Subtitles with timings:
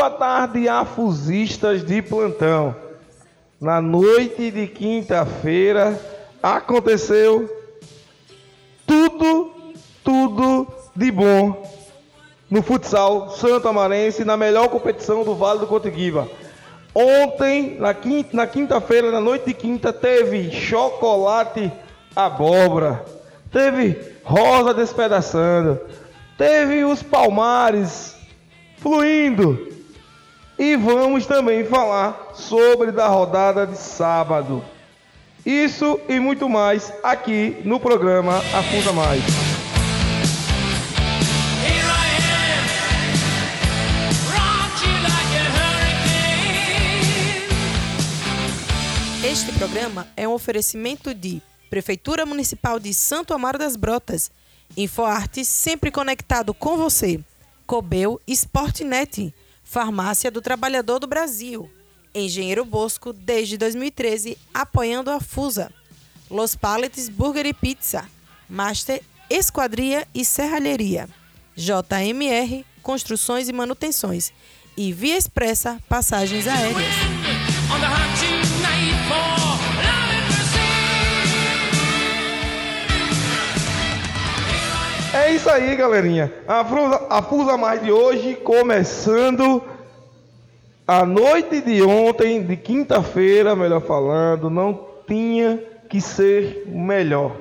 [0.00, 2.74] Boa tarde, afusistas de plantão.
[3.60, 6.00] Na noite de quinta-feira
[6.42, 7.46] aconteceu
[8.86, 9.52] tudo,
[10.02, 11.70] tudo de bom
[12.50, 16.26] no futsal Santo Amarense, na melhor competição do Vale do Cotiguiba.
[16.94, 21.70] Ontem, na quinta, na quinta-feira, na noite de quinta, teve chocolate
[22.16, 23.04] abóbora,
[23.52, 25.78] teve rosa despedaçando,
[26.38, 28.16] teve os palmares
[28.78, 29.78] fluindo.
[30.60, 34.62] E vamos também falar sobre da rodada de sábado.
[35.44, 39.24] Isso e muito mais aqui no programa Afusa Mais.
[49.24, 54.30] Este programa é um oferecimento de Prefeitura Municipal de Santo Amaro das Brotas,
[54.76, 57.18] InfoArte sempre conectado com você.
[57.66, 59.32] Cobel Sportnet,
[59.70, 61.70] Farmácia do Trabalhador do Brasil.
[62.12, 65.72] Engenheiro Bosco, desde 2013, apoiando a FUSA.
[66.28, 68.04] Los Paletes Burger e Pizza.
[68.48, 71.08] Master Esquadria e Serralheria.
[71.54, 74.32] JMR Construções e Manutenções.
[74.76, 77.09] E Via Expressa Passagens Aéreas.
[85.12, 86.32] É isso aí, galerinha.
[86.46, 89.60] A Fusa, a Fusa Mais de hoje começando
[90.86, 97.32] a noite de ontem, de quinta-feira, melhor falando, não tinha que ser melhor.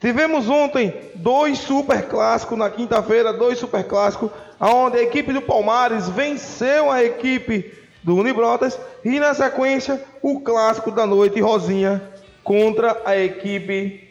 [0.00, 6.08] Tivemos ontem dois super clássicos na quinta-feira, dois super clássicos, onde a equipe do Palmares
[6.08, 7.72] venceu a equipe
[8.02, 12.02] do Unibrotas e na sequência o clássico da noite Rosinha
[12.42, 14.05] contra a equipe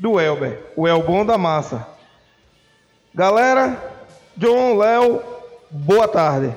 [0.00, 1.86] do Elber, o Elbon da Massa.
[3.14, 3.76] Galera,
[4.34, 5.20] John, Léo,
[5.70, 6.54] boa tarde.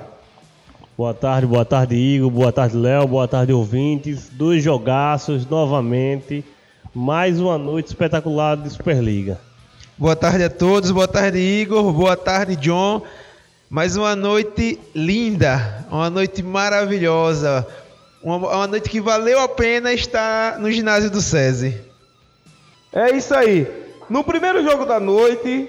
[0.97, 4.29] Boa tarde, boa tarde, Igor, boa tarde, Léo, boa tarde, ouvintes.
[4.29, 6.45] Dois jogaços novamente.
[6.93, 9.37] Mais uma noite espetacular de Superliga.
[9.97, 13.01] Boa tarde a todos, boa tarde, Igor, boa tarde, John.
[13.69, 17.67] Mais uma noite linda, uma noite maravilhosa.
[18.23, 21.92] Uma, uma noite que valeu a pena estar no ginásio do SESI.
[22.93, 23.67] É isso aí.
[24.07, 25.67] No primeiro jogo da noite,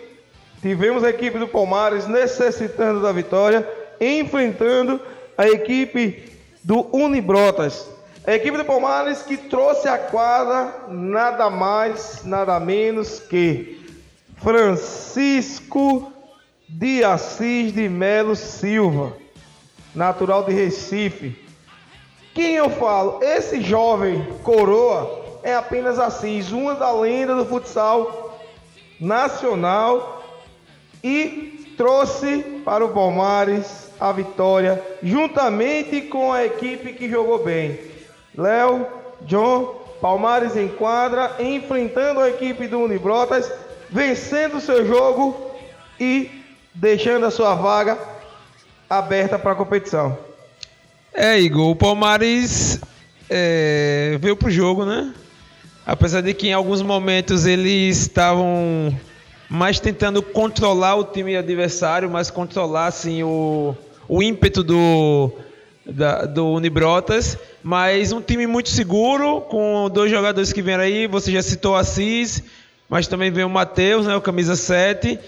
[0.61, 3.67] tivemos a equipe do Palmares necessitando da vitória,
[3.99, 5.01] enfrentando
[5.37, 6.31] a equipe
[6.63, 7.89] do Unibrotas.
[8.27, 13.83] A equipe do Palmares que trouxe a quadra nada mais, nada menos que
[14.37, 16.13] Francisco
[16.69, 19.17] de Assis de Melo Silva,
[19.95, 21.43] natural de Recife.
[22.35, 23.21] Quem eu falo?
[23.23, 28.41] Esse jovem coroa é apenas Assis, uma da lenda do futsal
[28.99, 30.25] nacional
[31.03, 37.79] e trouxe para o Palmares a vitória juntamente com a equipe que jogou bem.
[38.35, 38.87] Léo,
[39.21, 43.53] John, Palmares em quadra, enfrentando a equipe do Unibrotas,
[43.91, 45.51] vencendo seu jogo
[46.01, 46.31] e
[46.75, 47.99] deixando a sua vaga
[48.89, 50.17] aberta para a competição.
[51.13, 52.81] É, Igor, o Palmares
[53.29, 55.13] é, veio pro jogo, né?
[55.87, 58.97] Apesar de que em alguns momentos eles estavam
[59.51, 63.77] mais tentando controlar o time adversário, mas controlar assim, o,
[64.09, 65.31] o ímpeto do,
[65.85, 67.37] da, do Unibrotas.
[67.63, 71.07] Mas um time muito seguro, com dois jogadores que vieram aí.
[71.07, 72.43] Você já citou Assis,
[72.89, 75.19] mas também veio o Matheus, né, o camisa 7.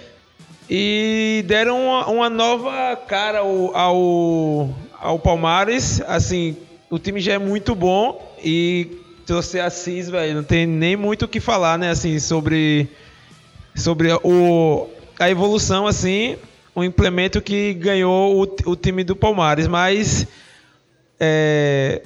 [0.70, 6.00] E deram uma, uma nova cara ao, ao, ao Palmares.
[6.06, 6.56] Assim,
[6.88, 11.28] o time já é muito bom e trouxe Assis, velho, não tem nem muito o
[11.28, 12.88] que falar, né, assim, sobre,
[13.74, 14.86] sobre o,
[15.18, 16.38] a evolução, assim,
[16.74, 20.28] o implemento que ganhou o, o time do Palmares, mas
[21.18, 22.02] é,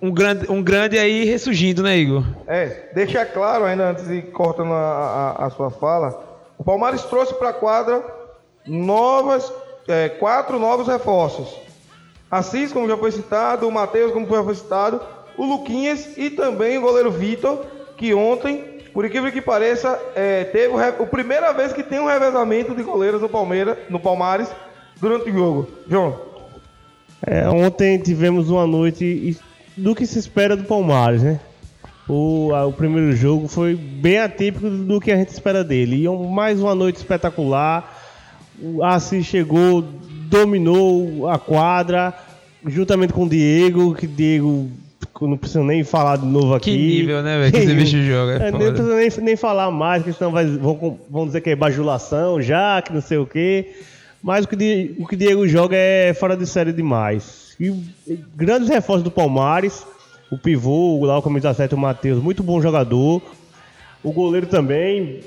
[0.00, 2.22] um, grande, um grande aí ressurgindo, né, Igor?
[2.46, 7.34] É, deixa claro ainda, antes de cortando a, a, a sua fala, o Palmares trouxe
[7.34, 8.04] para a quadra
[8.64, 9.52] novas,
[9.88, 11.48] é, quatro novos reforços.
[12.30, 15.00] Assis, como já foi citado, o Matheus, como já foi citado,
[15.36, 17.64] o Luquinhas e também o goleiro Vitor,
[17.96, 22.06] que ontem, por incrível que pareça, é, teve o, a primeira vez que tem um
[22.06, 24.48] revezamento de goleiros no Palmeiras, no Palmares,
[25.00, 25.68] durante o jogo.
[25.88, 26.20] João.
[27.26, 29.38] É, ontem tivemos uma noite
[29.76, 31.40] do que se espera do Palmares, né?
[32.08, 36.04] O, a, o primeiro jogo foi bem atípico do que a gente espera dele.
[36.04, 38.02] E mais uma noite espetacular.
[38.60, 42.14] O Assis chegou, dominou a quadra,
[42.64, 44.70] juntamente com o Diego, que Diego
[45.22, 46.72] não preciso nem falar de novo aqui.
[46.72, 47.52] Que nível, né, velho?
[47.52, 48.44] Que esse bicho joga.
[48.44, 51.50] É, é, não precisa nem, nem falar mais, porque senão vai, vão, vão dizer que
[51.50, 53.74] é bajulação já, que não sei o quê.
[54.22, 57.54] Mas o que, o que Diego joga é fora de série demais.
[57.60, 57.68] E,
[58.06, 59.86] e grandes reforços do Palmares.
[60.30, 63.22] O pivô, lá o camisa 7, o Matheus, muito bom jogador.
[64.02, 65.20] O goleiro também.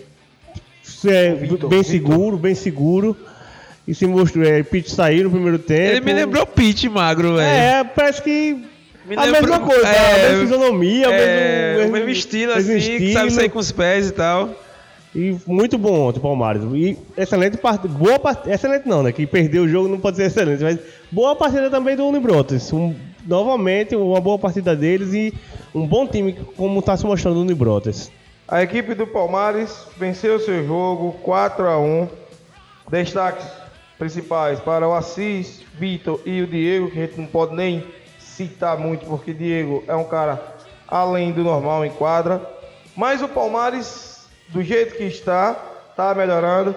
[1.05, 1.83] é, Vitor, bem Vitor.
[1.85, 3.15] seguro, bem seguro.
[3.87, 5.95] E se mostrou, é, Pitt saiu no primeiro tempo.
[5.95, 7.41] Ele me lembrou Pete magro, velho.
[7.41, 8.63] É, parece que.
[9.05, 12.75] Me a mesma coisa, é, a mesma fisionomia, o É, mesmo, o mesmo estilo, mesmo
[12.75, 13.31] assim, que sabe estilo.
[13.31, 14.49] sair com os pés e tal.
[15.15, 16.61] E muito bom ontem o Palmares.
[16.75, 17.91] E excelente partida.
[17.91, 18.53] Boa partida.
[18.53, 19.11] Excelente não, né?
[19.11, 20.61] Que perdeu o jogo não pode ser excelente.
[20.63, 20.77] Mas
[21.11, 22.71] boa partida também do Unibrotas.
[22.71, 22.93] Um,
[23.25, 25.33] novamente, uma boa partida deles e
[25.73, 28.11] um bom time, como está se mostrando o Unibrotas.
[28.47, 32.07] A equipe do Palmares venceu seu jogo 4 a 1.
[32.91, 33.45] Destaques
[33.97, 37.83] principais para o Assis, Vitor e o Diego, que a gente não pode nem
[38.39, 40.41] citar muito, porque Diego é um cara
[40.87, 42.41] além do normal em quadra.
[42.95, 45.57] Mas o Palmares, do jeito que está,
[45.89, 46.73] está melhorando.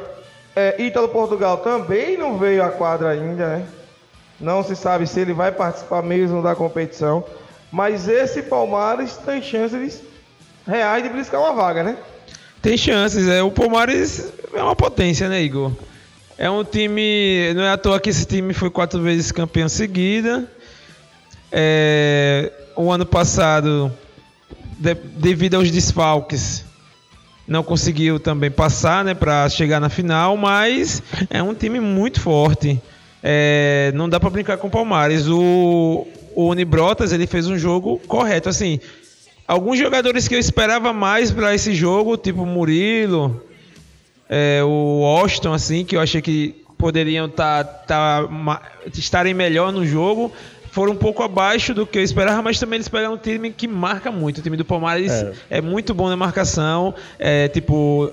[0.56, 3.66] É, Ítalo Portugal também não veio à quadra ainda, né?
[4.40, 7.24] Não se sabe se ele vai participar mesmo da competição.
[7.70, 10.02] Mas esse Palmares tem chances
[10.66, 11.96] reais de briscar uma vaga, né?
[12.60, 13.40] Tem chances, é.
[13.42, 15.72] O Palmares é uma potência, né, Igor?
[16.36, 17.54] É um time.
[17.54, 20.50] Não é à toa que esse time foi quatro vezes campeão seguida.
[21.52, 23.92] É, o ano passado,
[24.78, 26.64] de- devido aos desfalques,
[27.46, 32.80] não conseguiu também passar, né, para chegar na final, mas é um time muito forte.
[33.22, 35.28] É, não dá para brincar com o Palmares.
[35.28, 38.80] O, o Unibrotas ele fez um jogo correto, assim.
[39.46, 43.42] Alguns jogadores que eu esperava mais para esse jogo, tipo Murilo,
[44.30, 48.28] é, o Austin, assim, que eu achei que poderiam tá, tá,
[48.96, 50.32] estarem melhor no jogo,
[50.72, 53.68] foram um pouco abaixo do que eu esperava, mas também eles pegaram um time que
[53.68, 54.38] marca muito.
[54.38, 55.32] O time do Palmares É.
[55.50, 58.10] é, muito bom na marcação, é tipo.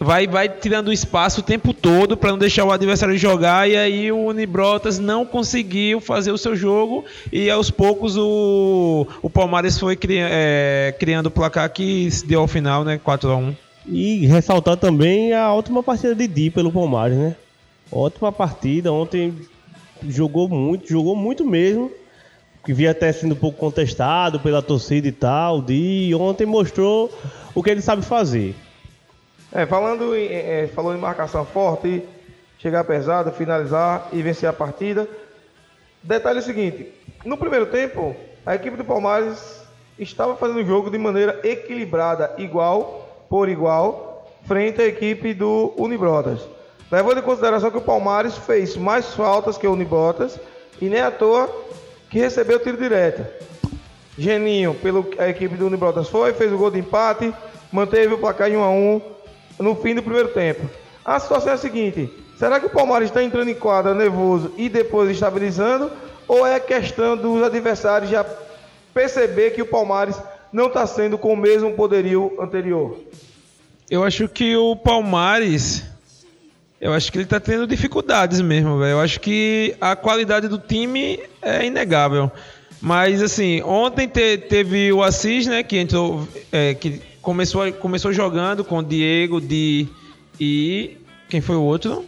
[0.00, 4.12] Vai, vai tirando espaço o tempo todo para não deixar o adversário jogar e aí
[4.12, 9.96] o Unibrotas não conseguiu fazer o seu jogo e aos poucos o, o Palmares foi
[9.96, 13.00] cri- é, criando o placar que se deu ao final, né?
[13.02, 13.56] 4 a 1
[13.88, 17.34] E ressaltar também a última partida de Di pelo Palmares, né?
[17.90, 18.92] Ótima partida.
[18.92, 19.34] Ontem
[20.06, 21.90] jogou muito, jogou muito mesmo.
[22.64, 25.62] Que via até sendo um pouco contestado pela torcida e tal.
[25.62, 27.10] Di ontem mostrou
[27.54, 28.54] o que ele sabe fazer.
[29.50, 32.02] É, falando em, é, falou em marcação forte,
[32.58, 35.08] chegar pesado, finalizar e vencer a partida.
[36.02, 36.92] Detalhe é o seguinte:
[37.24, 39.62] no primeiro tempo, a equipe do Palmares
[39.98, 46.40] estava fazendo o jogo de maneira equilibrada, igual por igual, frente à equipe do Unibrotas.
[46.90, 50.38] Levando em consideração que o Palmares fez mais faltas que o Unibrotas
[50.80, 51.48] e nem à toa
[52.08, 53.24] que recebeu tiro direto.
[54.16, 57.32] Geninho, pelo que a equipe do Unibrotas foi, fez o gol de empate,
[57.70, 59.02] manteve o placar em 1 a 1
[59.60, 60.68] no fim do primeiro tempo.
[61.04, 64.68] A situação é a seguinte: será que o Palmares está entrando em quadra nervoso e
[64.68, 65.90] depois estabilizando?
[66.26, 68.24] Ou é questão dos adversários já
[68.92, 70.20] perceber que o Palmares
[70.52, 72.98] não está sendo com o mesmo poderio anterior?
[73.90, 75.87] Eu acho que o Palmares.
[76.80, 78.92] Eu acho que ele tá tendo dificuldades mesmo, velho.
[78.92, 82.30] Eu acho que a qualidade do time é inegável.
[82.80, 85.62] Mas, assim, ontem te- teve o Assis, né?
[85.64, 86.26] Que entrou.
[86.52, 89.88] é, que começou, começou jogando com o Diego, Di
[90.40, 90.96] e.
[91.28, 92.04] Quem foi o outro?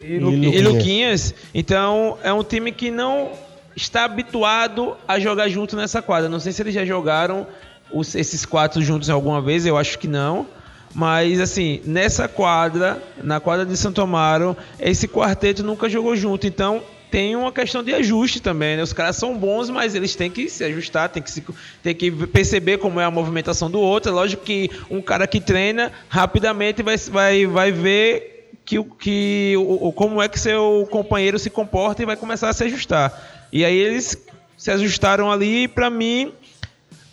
[0.00, 0.54] E E Luquinhas.
[0.54, 1.34] E Luquinhas.
[1.52, 3.30] Então, é um time que não
[3.76, 6.28] está habituado a jogar junto nessa quadra.
[6.30, 7.46] Não sei se eles já jogaram
[7.92, 10.46] os- esses quatro juntos alguma vez, eu acho que não.
[10.94, 16.46] Mas, assim, nessa quadra, na quadra de Santo Amaro, esse quarteto nunca jogou junto.
[16.46, 18.82] Então, tem uma questão de ajuste também, né?
[18.82, 21.42] Os caras são bons, mas eles têm que se ajustar, tem que, se,
[21.82, 24.10] tem que perceber como é a movimentação do outro.
[24.10, 29.90] É lógico que um cara que treina rapidamente vai, vai, vai ver que, que o-
[29.92, 33.46] como é que seu companheiro se comporta e vai começar a se ajustar.
[33.50, 34.18] E aí eles
[34.56, 36.32] se ajustaram ali e para mim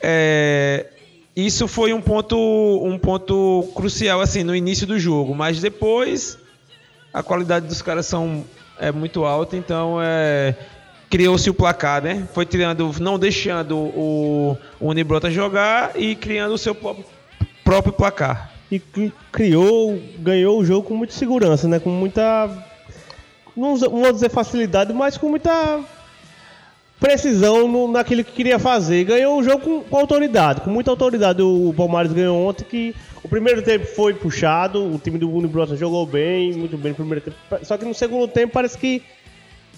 [0.01, 0.88] é,
[1.36, 2.38] isso foi um ponto
[2.84, 6.38] um ponto crucial assim no início do jogo, mas depois
[7.13, 8.44] a qualidade dos caras são
[8.80, 10.56] é muito alta, então é
[11.10, 12.27] criou-se o placar, né?
[12.34, 18.51] Foi tirando, não deixando o, o Unibrota jogar e criando o seu próprio, placar.
[18.70, 21.80] E cri- criou, ganhou o jogo com muita segurança, né?
[21.80, 22.50] Com muita.
[23.56, 25.80] Não vou dizer facilidade, mas com muita
[27.00, 29.04] precisão no, naquilo que queria fazer.
[29.04, 31.42] Ganhou o jogo com, com autoridade, com muita autoridade.
[31.42, 36.06] O, Palmares ganhou ontem que o primeiro tempo foi puxado, o time do Unibrota jogou
[36.06, 37.38] bem, muito bem no primeiro tempo.
[37.64, 39.04] Só que no segundo tempo parece que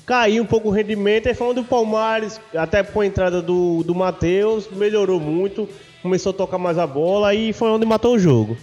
[0.05, 1.27] caiu um pouco o rendimento.
[1.27, 5.67] Aí foi onde o Palmares, até com a entrada do, do Matheus, melhorou muito,
[6.01, 8.57] começou a tocar mais a bola e foi onde matou o jogo.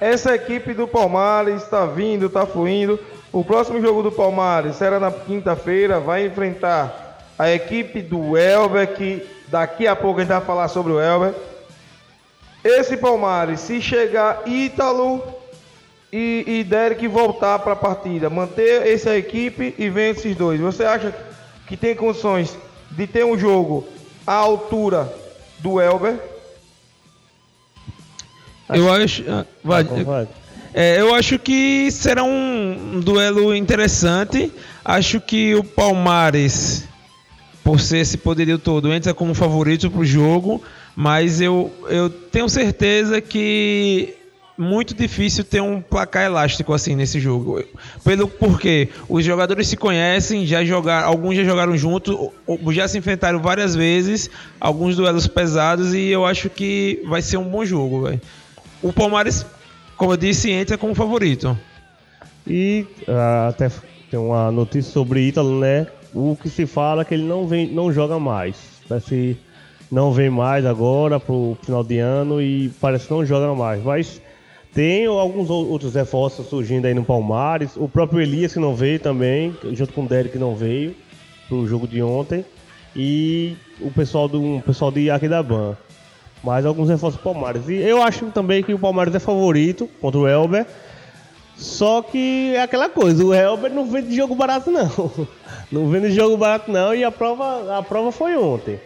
[0.00, 2.98] Essa equipe do Palmares está vindo, está fluindo.
[3.32, 6.00] O próximo jogo do Palmares será na quinta-feira.
[6.00, 7.01] Vai enfrentar
[7.42, 11.34] a equipe do Elber, que daqui a pouco a gente vai falar sobre o Elber.
[12.62, 15.20] Esse Palmares, se chegar Ítalo
[16.12, 20.84] e, e Derek voltar para a partida, manter essa equipe e vence esses dois, você
[20.84, 21.12] acha
[21.66, 22.56] que tem condições
[22.92, 23.88] de ter um jogo
[24.24, 25.12] à altura
[25.58, 26.20] do Elber?
[28.68, 29.24] Eu acho.
[29.28, 30.28] ah, Vai, Então, vai.
[30.72, 34.52] É, eu acho que será um, um duelo interessante.
[34.84, 36.88] Acho que o Palmares,
[37.62, 40.62] por ser esse poderio todo, entra como favorito para o jogo.
[40.94, 44.14] Mas eu, eu tenho certeza que
[44.56, 47.62] muito difícil ter um placar elástico assim nesse jogo.
[48.04, 52.32] Pelo porque os jogadores se conhecem, já jogaram, alguns já jogaram junto,
[52.70, 57.48] já se enfrentaram várias vezes, alguns duelos pesados e eu acho que vai ser um
[57.48, 58.20] bom jogo, velho.
[58.82, 59.46] O Palmares,
[59.96, 61.56] como eu disse, entra como favorito.
[62.46, 63.70] E ah, até
[64.10, 65.86] tem uma notícia sobre Ítalo, né?
[66.14, 68.56] O que se fala é que ele não vem, não joga mais.
[68.88, 69.36] Parece
[69.90, 73.82] não vem mais agora pro final de ano e parece que não joga mais.
[73.82, 74.20] Mas
[74.74, 77.76] tem alguns ou- outros reforços surgindo aí no Palmares.
[77.76, 80.94] O próprio Elias que não veio também, junto com o Derek que não veio
[81.48, 82.44] pro jogo de ontem.
[82.94, 85.76] E o pessoal do o pessoal de Aquidabam.
[86.44, 87.68] Mas alguns reforços do Palmares.
[87.68, 90.66] E eu acho também que o Palmares é favorito contra o Elber.
[91.56, 94.90] Só que é aquela coisa, o Elber não vende jogo barato não.
[95.70, 98.78] Não vende jogo barato não e a prova, a prova foi ontem.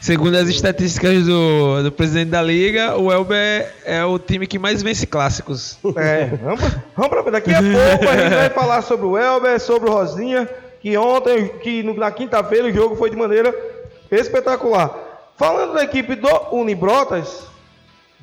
[0.00, 4.82] Segundo as estatísticas do, do presidente da liga, o Elber é o time que mais
[4.82, 5.78] vence clássicos.
[5.96, 6.60] É, vamos,
[6.96, 10.48] vamos pra Daqui a pouco a gente vai falar sobre o Elber, sobre o Rosinha,
[10.80, 13.54] que ontem, que na quinta-feira o jogo foi de maneira
[14.10, 14.92] espetacular.
[15.36, 17.44] Falando da equipe do Unibrotas,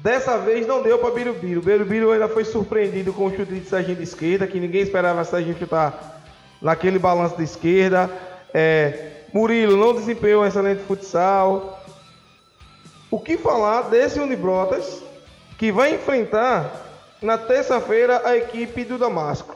[0.02, 1.62] dessa vez não deu para Birubiru.
[1.62, 5.58] Birubiru ainda foi surpreendido com o chute de Serginho de esquerda, que ninguém esperava Serginho
[5.58, 6.22] chutar
[6.62, 8.10] naquele balanço de esquerda.
[8.54, 11.84] É, Murilo não desempenhou um excelente futsal.
[13.12, 15.02] O que falar desse Unibrotas
[15.58, 16.86] que vai enfrentar
[17.22, 19.56] na terça-feira a equipe do Damasco?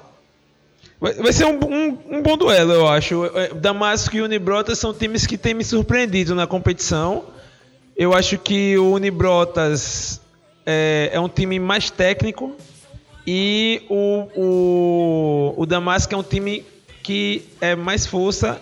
[1.00, 3.25] Vai, ser um, um- um bom duelo, eu acho.
[3.35, 7.25] É, Damasco e Unibrotas são times que têm me surpreendido na competição.
[7.95, 10.21] Eu acho que o Unibrotas
[10.65, 12.55] é, é um time mais técnico
[13.25, 16.65] e o, o, o Damasco é um time
[17.01, 18.62] que é mais força,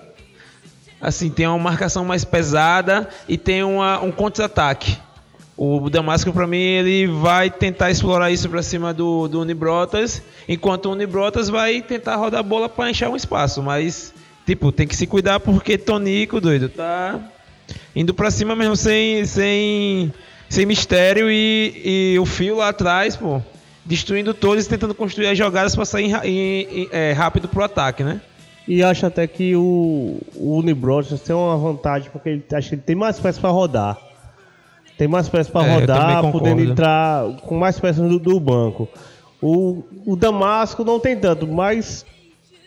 [1.00, 4.98] assim, tem uma marcação mais pesada e tem uma, um contra-ataque.
[5.58, 10.88] O Damasco, para mim, ele vai tentar explorar isso para cima do, do Unibrotas, enquanto
[10.88, 13.62] o Unibrotas vai tentar rodar a bola para encher um espaço.
[13.62, 14.12] Mas,
[14.46, 17.20] tipo, tem que se cuidar porque Tonico, doido, tá
[17.96, 20.14] indo para cima mesmo sem, sem,
[20.52, 23.42] sem mistério e, e o fio lá atrás, pô,
[23.86, 28.04] destruindo todos e tentando construir as jogadas para sair em- em- é, rápido pro ataque,
[28.04, 28.20] né?
[28.68, 32.82] E acho até que o, o Unibrotas tem uma vantagem porque ele acho que ele
[32.82, 33.98] tem mais peças para rodar.
[34.98, 38.88] Tem mais peças para É, rodar, podendo entrar com mais peças do, do banco.
[39.42, 42.06] O, o Damasco não tem tanto, mas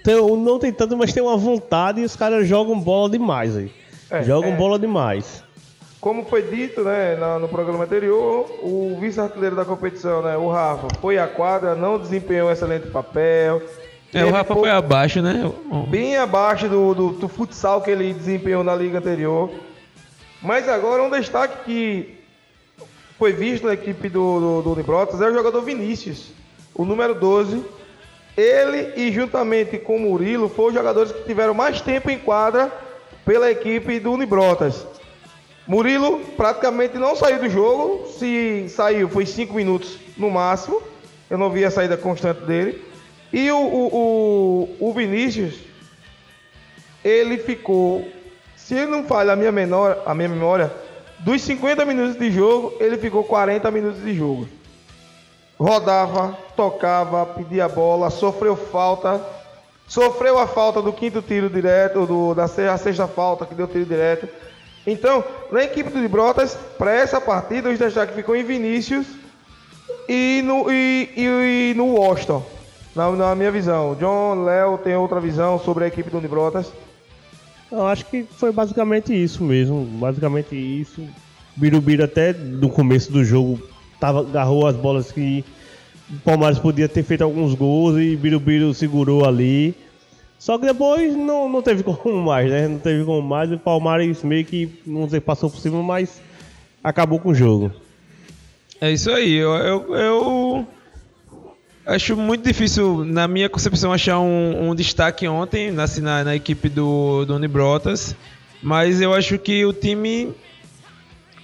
[0.03, 3.71] tem, não tem tanto, mas tem uma vontade e os caras jogam bola demais aí.
[4.11, 4.57] É, jogam é.
[4.57, 5.45] bola demais.
[6.05, 11.17] Como foi dito né, no programa anterior, o vice-artilheiro da competição, né, o Rafa, foi
[11.17, 13.63] à quadra, não desempenhou um excelente papel.
[14.13, 15.51] É, o Rafa pouco- foi abaixo, né?
[15.89, 19.51] bem abaixo do, do, do futsal que ele desempenhou na liga anterior.
[20.43, 22.19] Mas agora um destaque que
[23.19, 26.33] foi visto na equipe do, do, do Unibrotas é o jogador Vinícius,
[26.75, 27.65] o número 12.
[28.37, 32.71] Ele e juntamente com o Murilo foram os jogadores que tiveram mais tempo em quadra
[33.25, 34.87] pela equipe do Unibrotas.
[35.67, 40.81] Murilo praticamente não saiu do jogo, se saiu foi 5 minutos no máximo.
[41.31, 42.85] Eu não vi a saída constante dele.
[43.33, 45.55] E o, o, o, o Vinícius,
[47.03, 48.07] ele ficou,
[48.57, 50.71] se ele não falha a minha, menor, a minha memória,
[51.21, 54.47] dos 50 minutos de jogo, ele ficou 40 minutos de jogo.
[55.59, 59.21] Rodava, tocava, pedia bola, sofreu falta,
[59.87, 63.67] sofreu a falta do quinto tiro direto, do, da se- a sexta falta que deu
[63.67, 64.29] tiro direto.
[64.87, 69.07] Então, na equipe do Brotas, para essa partida, os destaques ficou em Vinícius
[70.09, 72.45] e no, e, e- e no Washington,
[72.95, 73.97] na, na minha visão.
[73.99, 76.71] John, Léo tem outra visão sobre a equipe do Unibrotas.
[77.73, 79.85] Eu acho que foi basicamente isso mesmo.
[79.85, 81.03] Basicamente isso.
[81.57, 83.61] Birubiru até no começo do jogo
[83.99, 85.43] tava, agarrou as bolas que
[86.11, 89.75] o Palmares podia ter feito alguns gols e Birubiru segurou ali.
[90.45, 92.69] Só que depois não, não teve como mais, né?
[92.69, 93.51] Não teve como mais.
[93.51, 96.21] O Palmares meio que, não sei, passou por cima, mas
[96.83, 97.73] acabou com o jogo.
[98.79, 99.33] É isso aí.
[99.37, 100.67] Eu, eu, eu,
[101.87, 106.69] Acho muito difícil, na minha concepção, achar um, um destaque ontem na, na, na, equipe
[106.69, 108.15] do, do Unibrotas.
[108.63, 110.35] Mas eu acho que o time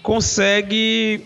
[0.02, 1.25] consegue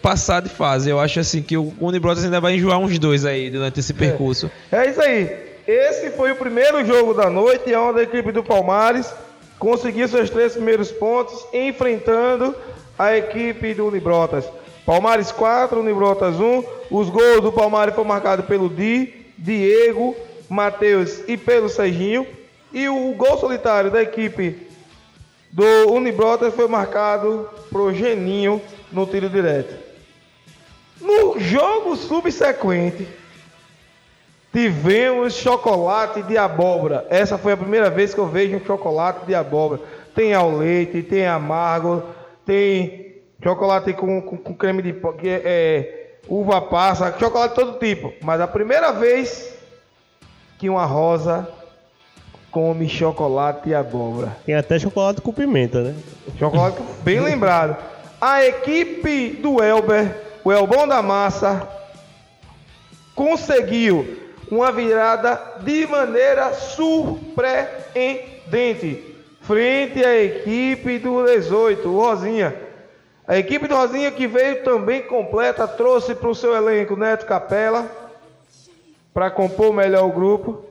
[0.00, 0.88] passar de fase.
[0.88, 4.48] Eu acho assim que o Unibrotas ainda vai enjoar uns dois aí durante esse percurso.
[4.70, 5.43] É, é isso aí.
[5.66, 9.10] Esse foi o primeiro jogo da noite, onde a equipe do Palmares
[9.58, 12.54] conseguiu seus três primeiros pontos, enfrentando
[12.98, 14.44] a equipe do Unibrotas.
[14.84, 16.64] Palmares 4, Unibrotas 1.
[16.90, 20.14] Os gols do Palmares foram marcados pelo Di, Diego,
[20.50, 22.26] Matheus e pelo Serginho.
[22.70, 24.68] E o gol solitário da equipe
[25.50, 28.60] do Unibrotas foi marcado pro Geninho
[28.92, 29.74] no tiro direto.
[31.00, 33.08] No jogo subsequente,
[34.54, 37.04] tivemos chocolate de abóbora.
[37.10, 39.80] Essa foi a primeira vez que eu vejo um chocolate de abóbora.
[40.14, 42.04] Tem ao leite, tem amargo,
[42.46, 44.90] tem chocolate com, com, com creme de
[45.24, 48.12] é, é, uva passa, chocolate de todo tipo.
[48.22, 49.58] Mas a primeira vez
[50.56, 51.48] que uma rosa
[52.52, 54.36] come chocolate e abóbora.
[54.46, 55.96] Tem até chocolate com pimenta, né?
[56.38, 57.76] Chocolate bem lembrado.
[58.20, 61.68] A equipe do Elber, o Elbão da Massa,
[63.16, 64.23] conseguiu
[64.56, 72.54] uma virada de maneira surpreendente frente à equipe do 18, o Rosinha.
[73.26, 77.90] A equipe do Rosinha que veio também completa, trouxe para o seu elenco Neto Capela
[79.12, 80.64] para compor melhor o grupo.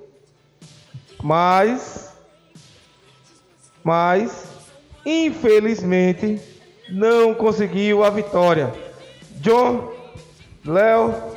[1.22, 2.14] Mas,
[3.84, 4.48] mas,
[5.06, 6.42] infelizmente,
[6.90, 8.74] não conseguiu a vitória.
[9.38, 9.92] John,
[10.66, 11.33] Léo,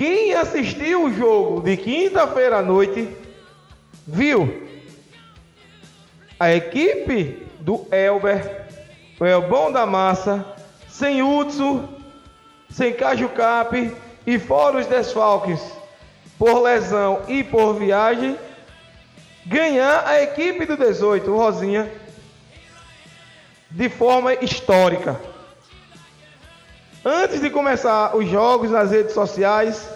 [0.00, 3.06] quem assistiu o jogo de quinta-feira à noite,
[4.06, 4.66] viu
[6.38, 8.64] a equipe do Elber
[9.36, 10.56] o bom da massa,
[10.88, 11.86] sem Utsu,
[12.70, 13.94] sem Caju Cap
[14.26, 15.60] e fora os desfalques
[16.38, 18.38] por lesão e por viagem,
[19.44, 21.92] ganhar a equipe do 18, o Rosinha,
[23.70, 25.20] de forma histórica.
[27.04, 29.88] Antes de começar os jogos nas redes sociais,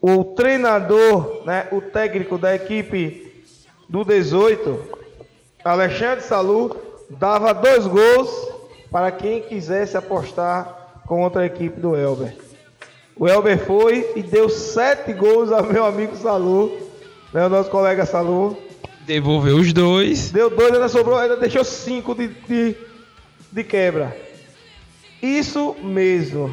[0.00, 3.44] o treinador, né, o técnico da equipe
[3.88, 4.78] do 18,
[5.64, 6.76] Alexandre Salu,
[7.10, 8.30] dava dois gols
[8.92, 12.36] para quem quisesse apostar contra a equipe do Elber.
[13.16, 16.70] O Elber foi e deu sete gols ao meu amigo Salu,
[17.32, 18.56] né, o nosso colega Salu.
[19.00, 20.30] Devolveu os dois.
[20.30, 22.76] Deu dois, ainda sobrou, ainda deixou cinco de, de,
[23.50, 24.16] de quebra.
[25.22, 26.52] Isso mesmo.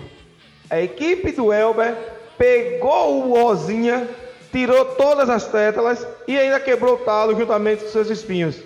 [0.70, 1.98] A equipe do Elber
[2.38, 4.08] pegou o Rosinha,
[4.52, 8.58] tirou todas as tétalas e ainda quebrou o talo juntamente com seus espinhos.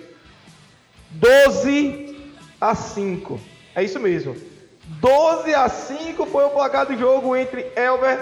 [1.10, 2.14] 12
[2.60, 3.40] a 5.
[3.74, 4.36] É isso mesmo.
[4.86, 8.20] 12 a 5 foi o placar do jogo entre Elber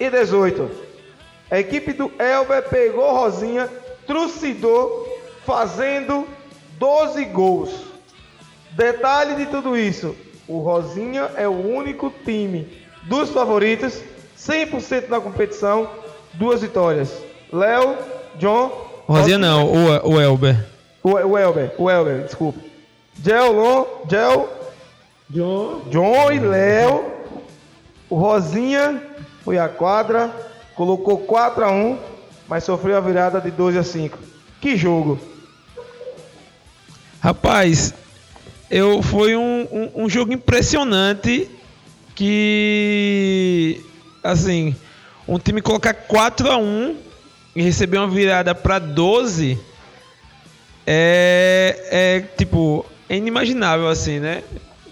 [0.00, 0.68] e 18.
[1.48, 3.70] A equipe do Elber pegou Rosinha,
[4.04, 5.06] trucidou,
[5.44, 6.26] fazendo
[6.78, 7.70] 12 gols.
[8.72, 10.16] Detalhe de tudo isso:
[10.48, 12.66] o Rosinha é o único time
[13.04, 14.00] dos favoritos,
[14.38, 15.88] 100% na competição,
[16.34, 17.12] duas vitórias.
[17.52, 17.96] Léo,
[18.36, 18.70] John.
[19.06, 20.66] Rosinha não, o, o Elber.
[21.02, 22.58] O, o Elber, o Elber, desculpa.
[23.22, 24.48] Gelon, Gel,
[25.30, 27.12] John, John e Léo.
[28.08, 29.02] O Rosinha
[29.44, 30.30] foi à quadra,
[30.74, 31.98] colocou 4 a 1
[32.48, 34.18] mas sofreu a virada de 12 a 5.
[34.60, 35.18] Que jogo!
[37.20, 37.92] Rapaz,
[38.70, 41.50] eu foi um, um, um jogo impressionante
[42.14, 43.84] que
[44.22, 44.74] assim,
[45.28, 46.96] um time colocar 4 a 1
[47.54, 49.58] e receber uma virada para 12
[50.86, 54.42] é, é tipo, é inimaginável assim, né?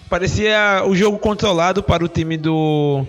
[0.08, 3.04] Parecia o jogo controlado para o time do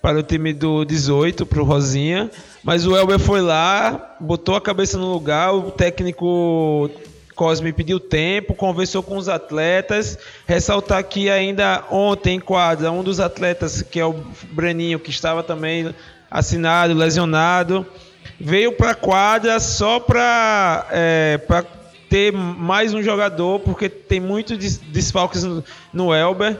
[0.00, 2.30] para o time do 18, para o Rosinha,
[2.62, 6.90] mas o Elber foi lá, botou a cabeça no lugar, o técnico
[7.34, 10.18] Cosme pediu tempo, conversou com os atletas.
[10.46, 14.14] Ressaltar que ainda ontem em quadra, um dos atletas, que é o
[14.52, 15.94] Breninho, que estava também
[16.30, 17.86] assinado, lesionado,
[18.40, 21.40] veio para a quadra só para é,
[22.08, 26.56] ter mais um jogador, porque tem muitos desfalques no, no Elber.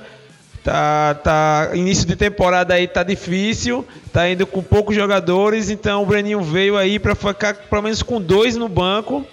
[0.65, 6.07] Tá, tá, início de temporada aí tá difícil, tá indo com poucos jogadores, então o
[6.07, 9.27] Breninho veio aí para ficar pelo menos com dois no banco.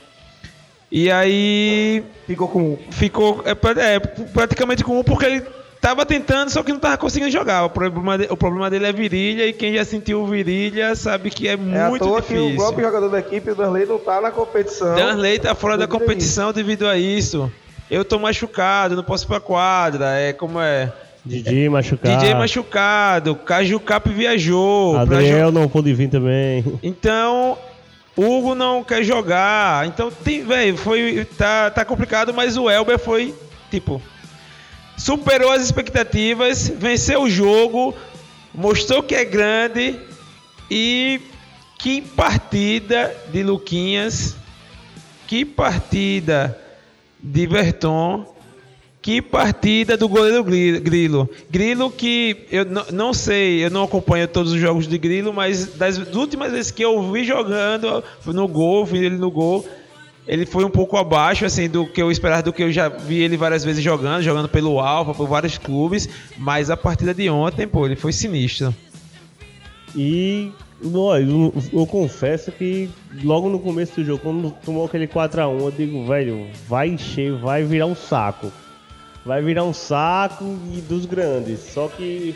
[0.91, 2.77] E aí ficou com um.
[2.91, 5.43] Ficou é, é, praticamente com um porque ele
[5.81, 7.65] Tava tentando, só que não tava conseguindo jogar.
[7.65, 11.47] O problema, de, o problema dele é virilha e quem já sentiu virilha sabe que
[11.47, 12.49] é, é muito à difícil.
[12.49, 14.93] Que o próprio jogador da equipe, o Danley, não tá na competição.
[14.93, 17.51] Danley tá fora da competição devido a isso.
[17.89, 20.19] Eu tô machucado, não posso ir pra quadra.
[20.19, 20.93] É como é.
[21.25, 22.15] DJ machucado.
[22.15, 24.93] DJ machucado, Caju Cap viajou.
[24.93, 26.63] pra jo- Adriel não pôde vir também.
[26.83, 27.57] Então,
[28.23, 29.87] Hugo não quer jogar.
[29.87, 33.33] Então, tem, velho, foi tá, tá complicado, mas o Elber foi
[33.69, 34.01] tipo
[34.97, 37.95] superou as expectativas, venceu o jogo,
[38.53, 39.99] mostrou que é grande
[40.69, 41.19] e
[41.79, 44.35] que partida de Luquinhas,
[45.27, 46.55] que partida
[47.19, 48.31] de Verton,
[49.01, 51.29] que partida do goleiro Gri- Grilo.
[51.49, 55.97] Grilo que eu não sei, eu não acompanho todos os jogos de Grilo, mas das
[56.13, 59.67] últimas vezes que eu vi jogando no gol, vi ele no gol,
[60.27, 63.19] ele foi um pouco abaixo assim do que eu esperava, do que eu já vi
[63.21, 67.67] ele várias vezes jogando, jogando pelo Alfa, por vários clubes, mas a partida de ontem,
[67.67, 68.73] pô, ele foi sinistro.
[69.95, 70.51] E
[70.93, 72.87] ó, eu, eu confesso que
[73.23, 77.63] logo no começo do jogo, quando tomou aquele 4x1, eu digo, velho, vai encher, vai
[77.63, 78.51] virar um saco.
[79.25, 81.59] Vai virar um saco e dos grandes.
[81.73, 82.35] Só que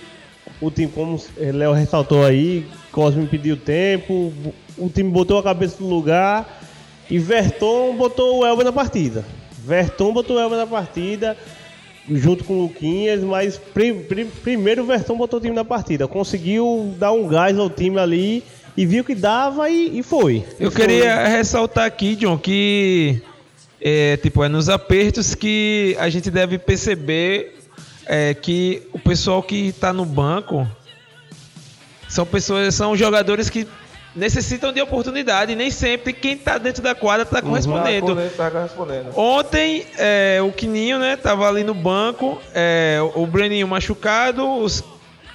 [0.62, 4.32] o time, como o Léo ressaltou aí, Cosme pediu tempo,
[4.78, 6.62] o time botou a cabeça no lugar
[7.10, 9.26] e Verton botou o Elba na partida.
[9.65, 11.36] Verton botou o Elba na partida
[12.10, 16.08] junto com o Luquinhas, mas pri- pri- primeiro o Verton botou o time na partida.
[16.08, 18.43] Conseguiu dar um gás ao time ali
[18.78, 20.43] e viu que dava e, e foi.
[20.60, 20.82] Eu E foi.
[20.86, 23.21] queria ressaltar aqui, John, que
[23.81, 27.55] é, tipo, é nos apertos que a gente deve perceber
[28.05, 30.67] é, que o pessoal que está no banco
[32.07, 33.67] são pessoas, são jogadores que
[34.15, 38.15] necessitam de oportunidade e nem sempre quem está dentro da quadra está correspondendo.
[38.38, 39.19] Tá correspondendo.
[39.19, 44.83] Ontem, é, o Quininho, né, tava ali no banco, é, o Breninho machucado, os,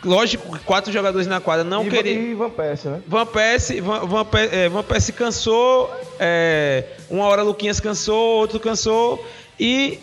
[0.05, 2.21] lógico, quatro jogadores na quadra não e, queriam.
[2.23, 3.01] e Van Persie, né?
[3.07, 8.59] Van Persie, Van, Van, Pe- é, Van Persie cansou, é, uma hora Luquinhas cansou, outro
[8.61, 9.25] cansou
[9.59, 9.99] e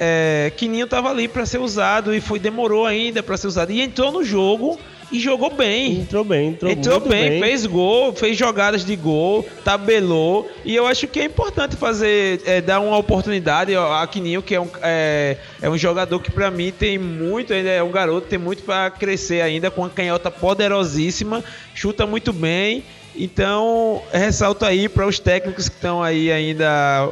[0.00, 3.80] é, Quininho tava ali para ser usado e foi demorou ainda para ser usado e
[3.80, 4.78] entrou no jogo
[5.10, 6.00] e jogou bem.
[6.00, 10.50] Entrou bem, entrou, Entrou muito bem, fez gol, fez jogadas de gol, tabelou.
[10.64, 14.60] E eu acho que é importante fazer, é, dar uma oportunidade a Quininho, que é
[14.60, 18.38] um, é, é um jogador que pra mim tem muito, ainda é um garoto, tem
[18.38, 21.42] muito pra crescer ainda, com uma canhota poderosíssima,
[21.74, 22.84] chuta muito bem.
[23.16, 27.10] Então, ressalto aí para os técnicos que estão aí ainda,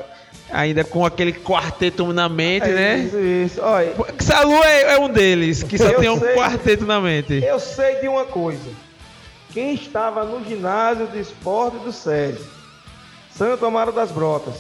[0.51, 2.99] ainda com aquele quarteto na mente, né?
[2.99, 3.61] Isso, isso.
[3.63, 6.35] Olha, Salu é, é um deles, que só tem um sei.
[6.35, 7.43] quarteto na mente.
[7.43, 8.71] eu sei de uma coisa.
[9.53, 12.45] Quem estava no ginásio de esporte do SESI,
[13.31, 14.55] Santo Amaro das Brotas,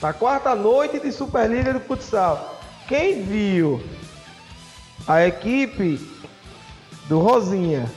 [0.00, 2.58] na quarta noite de Superliga de Futsal,
[2.88, 3.82] quem viu
[5.06, 6.00] a equipe
[7.06, 7.90] do Rosinha,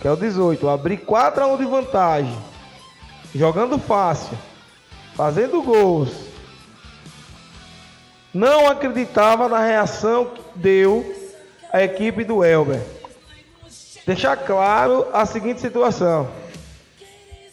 [0.00, 2.38] que é o 18, abrir 4 a 1 de vantagem,
[3.34, 4.36] jogando fácil,
[5.16, 6.10] fazendo gols,
[8.32, 11.04] não acreditava na reação que deu
[11.72, 12.80] a equipe do Elber.
[14.06, 16.28] Deixar claro a seguinte situação.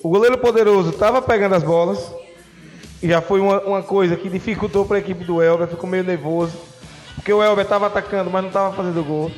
[0.03, 2.11] O goleiro poderoso estava pegando as bolas.
[3.01, 5.67] E já foi uma, uma coisa que dificultou para a equipe do Elber.
[5.67, 6.57] Ficou meio nervoso.
[7.15, 9.31] Porque o Elber estava atacando, mas não estava fazendo gol.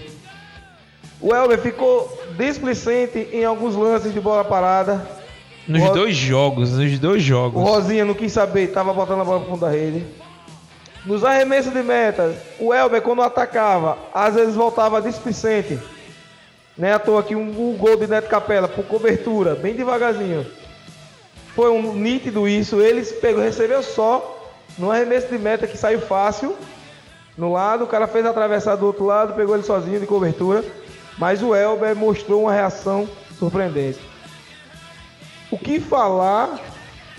[1.21, 5.07] O Elber ficou displicente em alguns lances de bola parada.
[5.67, 7.61] Nos O- dois jogos, nos dois O jogos.
[7.63, 10.05] Rosinha não quis saber, estava botando a bola pro fundo da rede.
[11.05, 15.77] Nos arremessos de meta, o Elber, quando atacava, às vezes voltava displicente.
[16.77, 20.45] Né, à toa que um, um gol de Neto Capela por cobertura, bem devagarzinho.
[21.55, 22.81] Foi um nítido isso.
[22.81, 24.37] Ele pegou, recebeu só
[24.77, 26.53] no arremesso de meta que saiu fácil.
[27.37, 30.65] No lado, o cara fez atravessar do outro lado, pegou ele sozinho de cobertura.
[31.17, 33.07] Mas o Elber mostrou uma reação
[33.39, 33.99] surpreendente.
[35.51, 36.59] O que falar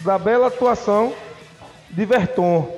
[0.00, 1.14] da bela atuação
[1.90, 2.74] de Verton?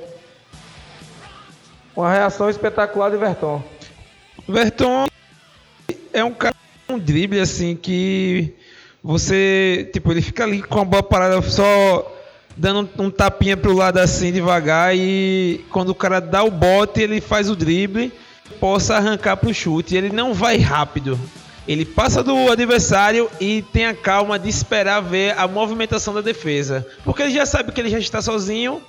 [1.95, 3.61] Uma reação espetacular de Verton.
[4.47, 5.07] Verton
[6.13, 6.55] é um cara
[6.89, 8.55] um drible assim que
[9.03, 12.15] você, tipo, ele fica ali com a bola parada só
[12.57, 17.01] dando um, um tapinha pro lado assim devagar e quando o cara dá o bote,
[17.01, 18.11] ele faz o drible,
[18.59, 19.95] possa arrancar pro chute.
[19.95, 21.17] Ele não vai rápido.
[21.69, 26.83] Ele passa do adversário e tem a calma de esperar ver a movimentação da defesa.
[27.03, 28.81] Porque ele já sabe que ele já está sozinho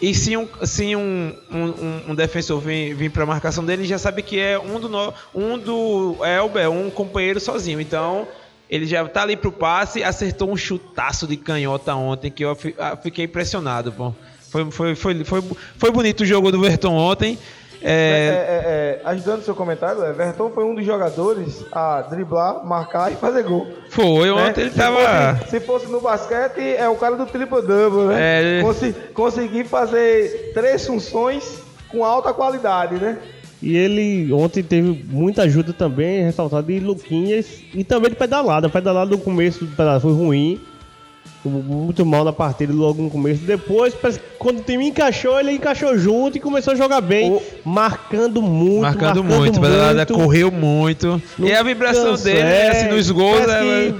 [0.00, 3.88] e se um, se um, um, um- defensor vir, vir para a marcação dele, ele
[3.88, 7.78] já sabe que é um do, um do Elber, um companheiro sozinho.
[7.82, 8.26] Então,
[8.70, 12.96] ele já tá ali pro passe, acertou um chutaço de canhota ontem, que eu ah,
[12.96, 14.14] fiquei impressionado, pô.
[14.48, 15.42] Foi, foi, foi, foi,
[15.76, 17.38] foi bonito o jogo do Verton ontem.
[17.84, 22.64] É, É, é, é, ajudando seu comentário, é, Verton foi um dos jogadores a driblar,
[22.64, 23.66] marcar e fazer gol.
[23.90, 24.32] foi, né?
[24.48, 25.36] ontem ele Se tava.
[25.36, 28.58] fosse- se fosse no basquete, é o cara do triple-double, né?
[28.60, 33.18] É, Consi- conseguir fazer três funções com alta qualidade, né?
[33.60, 38.66] E ele ontem teve muita ajuda também, ressaltado de Luquinhas e também de pedalada.
[38.66, 40.60] A pedalada no começo do pedal foi ruim.
[41.44, 43.42] Muito mal na partida logo no começo.
[43.42, 43.94] Depois,
[44.38, 47.42] quando o time encaixou, ele encaixou junto e começou a jogar bem, o...
[47.64, 48.80] marcando muito.
[48.82, 50.14] Marcando, marcando muito, muito.
[50.14, 51.20] correu muito.
[51.38, 53.48] e a vibração canso, dele, é, assim, nos gols.
[53.48, 53.92] É,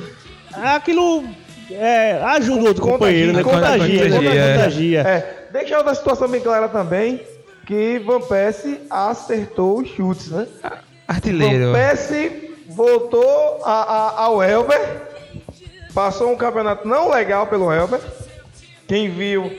[0.68, 1.24] aquilo
[1.70, 3.42] é, ajuda o outro companheiro, né?
[3.42, 4.56] Contagia, contagia, né?
[4.56, 5.00] contagia.
[5.00, 5.46] É.
[5.52, 7.20] Deixa outra situação bem clara também,
[7.66, 10.46] que Van Persie acertou os chutes, né?
[11.08, 11.66] Artilheiro.
[11.66, 15.11] Van Persie voltou a, a, ao Elber
[15.94, 18.00] Passou um campeonato não legal pelo Elber.
[18.88, 19.52] Quem viu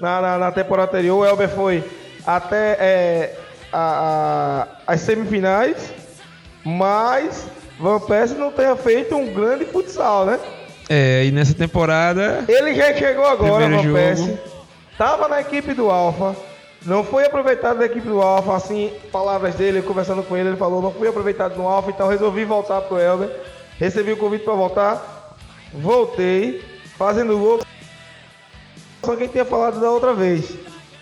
[0.00, 1.84] na, na, na temporada anterior, o Elber foi
[2.24, 3.38] até é,
[3.72, 5.92] a, a, as semifinais,
[6.64, 7.46] mas
[7.78, 10.38] Van Persie não tenha feito um grande futsal, né?
[10.88, 12.44] É, e nessa temporada.
[12.48, 14.38] Ele já chegou agora, Van Persie.
[14.96, 16.36] Tava na equipe do Alfa.
[16.86, 20.80] Não foi aproveitado da equipe do Alfa, assim, palavras dele, conversando com ele, ele falou,
[20.80, 23.28] não fui aproveitado no Alfa, então resolvi voltar pro Elber.
[23.78, 25.17] Recebi o convite para voltar
[25.72, 26.62] voltei,
[26.96, 27.60] fazendo gol.
[29.04, 30.54] Só quem tinha falado da outra vez.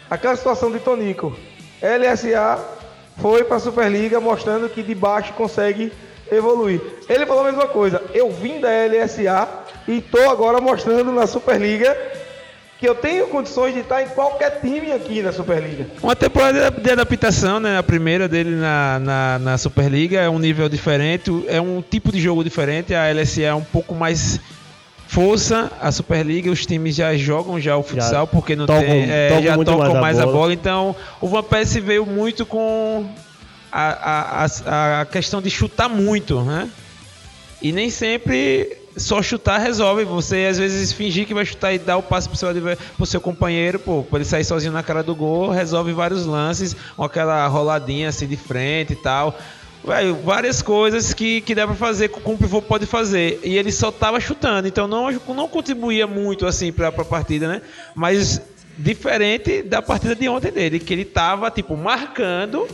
[0.08, 1.36] Aquela situação de Tonico.
[1.82, 2.58] LSA
[3.18, 5.92] foi para a Superliga mostrando que de baixo consegue
[6.30, 6.80] evoluir.
[7.08, 8.02] Ele falou a mesma coisa.
[8.12, 9.48] Eu vim da LSA
[9.88, 11.96] e estou agora mostrando na Superliga
[12.78, 15.86] que eu tenho condições de estar em qualquer time aqui na Superliga.
[16.02, 17.78] Uma temporada de adaptação, né?
[17.78, 22.20] A primeira dele na, na, na Superliga é um nível diferente, é um tipo de
[22.20, 22.94] jogo diferente.
[22.94, 24.38] A LSA é um pouco mais
[25.06, 29.10] força, a Superliga, os times já jogam já o futsal, já porque não tocam, tem,
[29.10, 30.32] é, tocam já tocam mais, mais a, bola.
[30.34, 30.52] a, bola.
[30.52, 33.06] Então, o Van Persie veio muito com
[33.70, 36.68] a, a, a, questão de chutar muito, né?
[37.62, 40.04] E nem sempre só chutar resolve.
[40.04, 42.48] Você às vezes fingir que vai chutar e dar o passe pro seu,
[42.96, 46.74] pro seu companheiro, pô, pra ele sair sozinho na cara do gol, resolve vários lances,
[46.96, 49.36] com aquela roladinha assim de frente e tal.
[49.86, 53.38] Véio, várias coisas que, que dá pra fazer, que o pivô pode fazer.
[53.44, 57.62] E ele só tava chutando, então não, não contribuía muito assim pra, pra partida, né?
[57.94, 58.42] Mas
[58.76, 62.66] diferente da partida de ontem dele, que ele tava, tipo, marcando.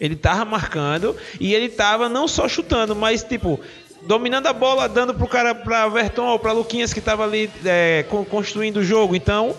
[0.00, 3.60] Ele tava marcando e ele tava não só chutando, mas tipo,
[4.02, 8.04] dominando a bola, dando pro cara, pra Verton ou pra Luquinhas que tava ali é,
[8.28, 9.14] construindo o jogo.
[9.14, 9.54] Então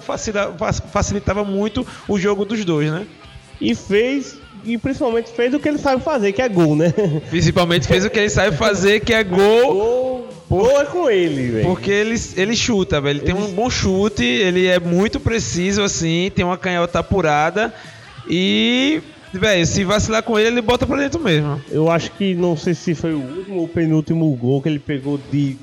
[0.92, 3.08] facilitava muito o jogo dos dois, né?
[3.62, 6.94] E fez e principalmente fez o que ele sabe fazer, que é gol, né?
[7.30, 9.74] Principalmente fez o que ele sabe fazer, que é gol.
[9.74, 11.66] Gol, gol é com ele, velho.
[11.66, 13.20] Porque ele, ele chuta, velho.
[13.20, 17.74] Ele tem um bom chute, ele é muito preciso, assim, tem uma canhota apurada.
[18.30, 19.02] E,
[19.34, 21.62] velho, se vacilar com ele, ele bota pra dentro mesmo.
[21.70, 25.20] Eu acho que, não sei se foi o último ou penúltimo gol que ele pegou
[25.32, 25.58] de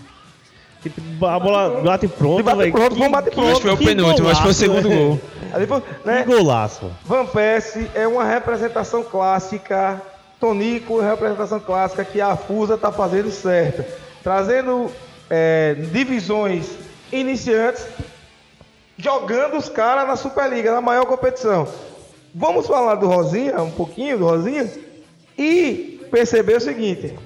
[0.82, 2.72] Tipo, a bola bate pronto, velho.
[2.72, 3.50] Pronto, que, bate pronto.
[3.50, 5.20] Acho que foi o penúltimo, acho que foi o segundo
[5.66, 5.82] gol.
[6.04, 6.22] né?
[6.22, 6.90] Que golaço.
[7.04, 10.00] Van Persie é uma representação clássica.
[10.38, 13.84] Tonico é representação clássica que a Fusa tá fazendo certo.
[14.22, 14.90] Trazendo
[15.28, 16.66] é, divisões
[17.12, 17.86] iniciantes,
[18.96, 21.66] jogando os caras na Superliga, na maior competição.
[22.34, 24.70] Vamos falar do Rosinha, um pouquinho do Rosinha,
[25.36, 27.18] e perceber o seguinte: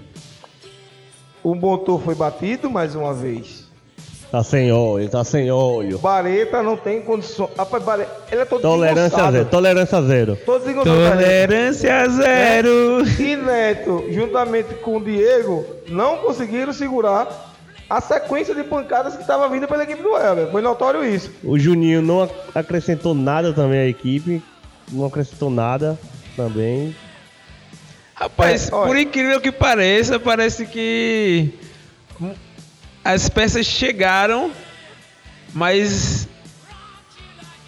[1.42, 3.63] o motor foi batido mais uma vez.
[4.34, 5.96] Tá sem óleo, tá sem óleo.
[5.96, 7.50] Bareta não tem condições.
[7.56, 9.44] Rapaz, Bareta, ele é todo Tolerância zero.
[9.44, 10.38] Tolerância zero.
[10.44, 13.04] Todo Tolerância zero.
[13.06, 13.22] É.
[13.22, 17.54] E Neto, juntamente com o Diego, não conseguiram segurar
[17.88, 20.50] a sequência de pancadas que estava vindo pela equipe do Elber.
[20.50, 21.30] Foi notório isso.
[21.44, 24.42] O Juninho não acrescentou nada também à equipe.
[24.90, 25.96] Não acrescentou nada
[26.34, 26.92] também.
[28.16, 31.54] Rapaz, é, por incrível que pareça, parece que
[33.04, 34.50] as peças chegaram,
[35.52, 36.26] mas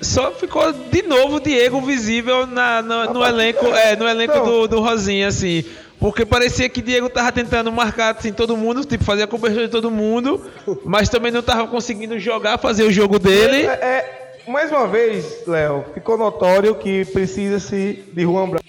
[0.00, 4.80] só ficou de novo o Diego visível na, no, elenco, é, no elenco do, do
[4.80, 5.64] Rosinha, assim.
[5.98, 9.72] Porque parecia que Diego tava tentando marcar assim, todo mundo, tipo, fazer a cobertura de
[9.72, 10.44] todo mundo,
[10.84, 13.66] mas também não tava conseguindo jogar, fazer o jogo dele.
[13.66, 18.64] É, é mais uma vez, Léo, ficou notório que precisa-se de Juan Branco.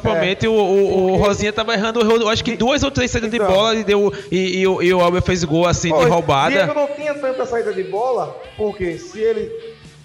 [0.00, 0.48] Principalmente é.
[0.48, 3.48] o, o, o, Rosinha tava errando, eu acho que duas ou três saídas de então.
[3.48, 6.50] bola e, deu, e, e, o, e o Albert fez gol assim de roubada.
[6.50, 9.50] Diego não tinha tanta saída de bola, porque se ele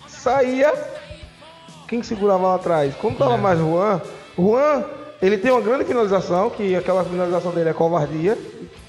[0.08, 0.74] saía,
[1.88, 2.96] quem segurava lá atrás?
[2.96, 3.38] Como tava é.
[3.38, 4.02] mais Juan,
[4.38, 4.84] Juan,
[5.22, 8.38] ele tem uma grande finalização, que aquela finalização dele é covardia,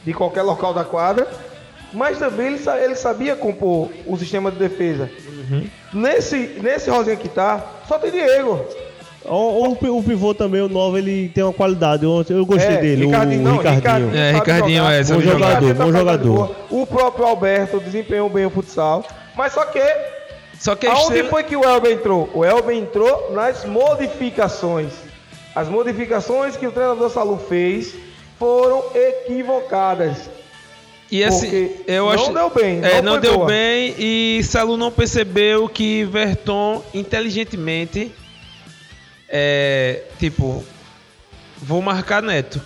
[0.04, 1.28] de qualquer local da quadra,
[1.92, 5.10] mas também ele, ele sabia compor o sistema de defesa.
[5.28, 5.68] Uhum.
[5.92, 8.64] Nesse, nesse Rosinha que tá, só tem Diego.
[9.24, 12.04] O, o, o, pivô também, o novo, ele tem uma qualidade.
[12.04, 13.80] Eu, eu gostei é, dele, Ricardinho, o, não, Ricardinho.
[13.80, 14.16] Ricardinho.
[14.16, 16.56] É, Ricardinho é, bom jogador, bom jogador.
[16.70, 19.04] O próprio Alberto desempenhou bem o futsal.
[19.36, 19.80] Mas só que
[20.58, 22.28] Só que Aonde estrela- foi que o Elber entrou?
[22.34, 24.92] O Elber entrou nas modificações.
[25.54, 27.94] As modificações que o treinador Salu fez
[28.38, 30.30] foram equivocadas.
[31.10, 32.32] E assim, Porque eu não acho.
[32.32, 33.46] deu bem, É, não não deu boa.
[33.46, 38.10] bem e Salu não percebeu que Verton inteligentemente.
[39.32, 40.02] É.
[40.18, 40.62] Tipo.
[41.56, 42.60] Vou marcar Neto.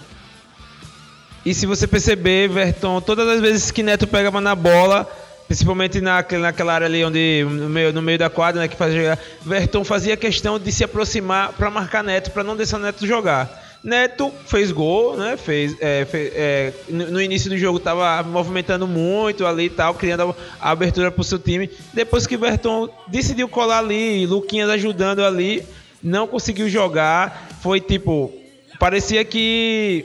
[1.44, 5.08] E se você perceber, Verton, todas as vezes que Neto pegava na bola,
[5.46, 9.16] principalmente naquela, naquela área ali onde no meio, no meio da quadra, né, que fazia,
[9.42, 13.64] Verton fazia questão de se aproximar para marcar Neto, para não deixar Neto jogar.
[13.84, 15.36] Neto fez gol, né?
[15.36, 20.34] Fez, é, fe- é, no, início do jogo tava movimentando muito ali e tal, criando
[20.60, 21.70] a, abertura pro seu time.
[21.94, 25.64] Depois que Verton decidiu colar ali, Luquinhas ajudando ali,
[26.02, 27.48] não conseguiu jogar.
[27.60, 28.32] Foi tipo,
[28.78, 30.04] parecia que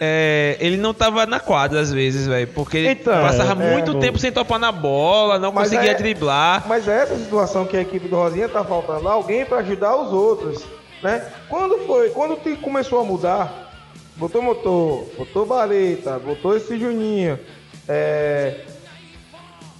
[0.00, 3.96] é, ele não tava na quadra às vezes, velho, porque ele Então, passava é, muito
[3.96, 4.00] é.
[4.00, 6.64] tempo sem topar na bola, não Mas conseguia é- driblar.
[6.66, 10.12] Mas é essa situação que a equipe do Rosinha tá faltando alguém para ajudar os
[10.12, 10.64] outros,
[11.02, 11.24] né?
[11.48, 13.72] Quando foi, quando começou a mudar,
[14.16, 17.38] botou motor, botou Bareta, botou esse Juninho,
[17.88, 18.60] é,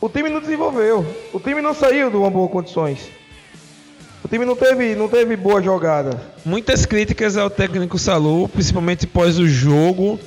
[0.01, 3.11] o time não desenvolveu, o time não saiu de uma boa condições.
[4.25, 6.19] O time não teve, não teve boa jogada.
[6.45, 10.19] Muitas críticas ao técnico Salu, principalmente pós o jogo,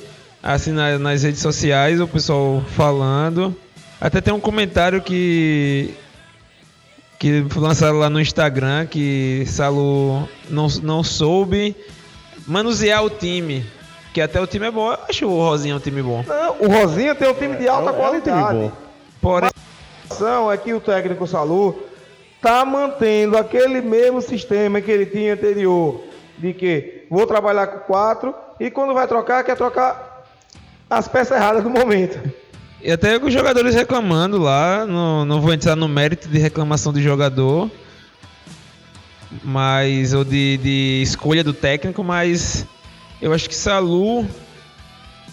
[0.42, 3.54] assim na- nas redes sociais, o pessoal falando.
[4.00, 5.94] Até tem um comentário que
[7.18, 11.74] que lançaram lá no Instagram que Salu não, não soube
[12.46, 13.66] manusear o time.
[14.14, 14.92] Que até o time é bom.
[14.92, 16.24] Eu acho o Rosinha um time bom.
[16.24, 18.58] Não, o Rosinha tem um time de alta É um- é um time qualidade.
[18.58, 18.72] bom.
[19.20, 21.76] Porém, A situação é que o técnico Salu
[22.40, 26.02] tá mantendo aquele mesmo sistema que ele tinha anterior,
[26.36, 30.24] de que vou trabalhar com quatro e quando vai trocar quer trocar
[30.88, 32.18] as peças erradas do momento.
[32.80, 37.02] E até os jogadores reclamando lá, não, não vou entrar no mérito de reclamação de
[37.02, 37.68] jogador,
[39.42, 42.64] mas ou de, de escolha do técnico, mas
[43.20, 44.24] eu acho que Salu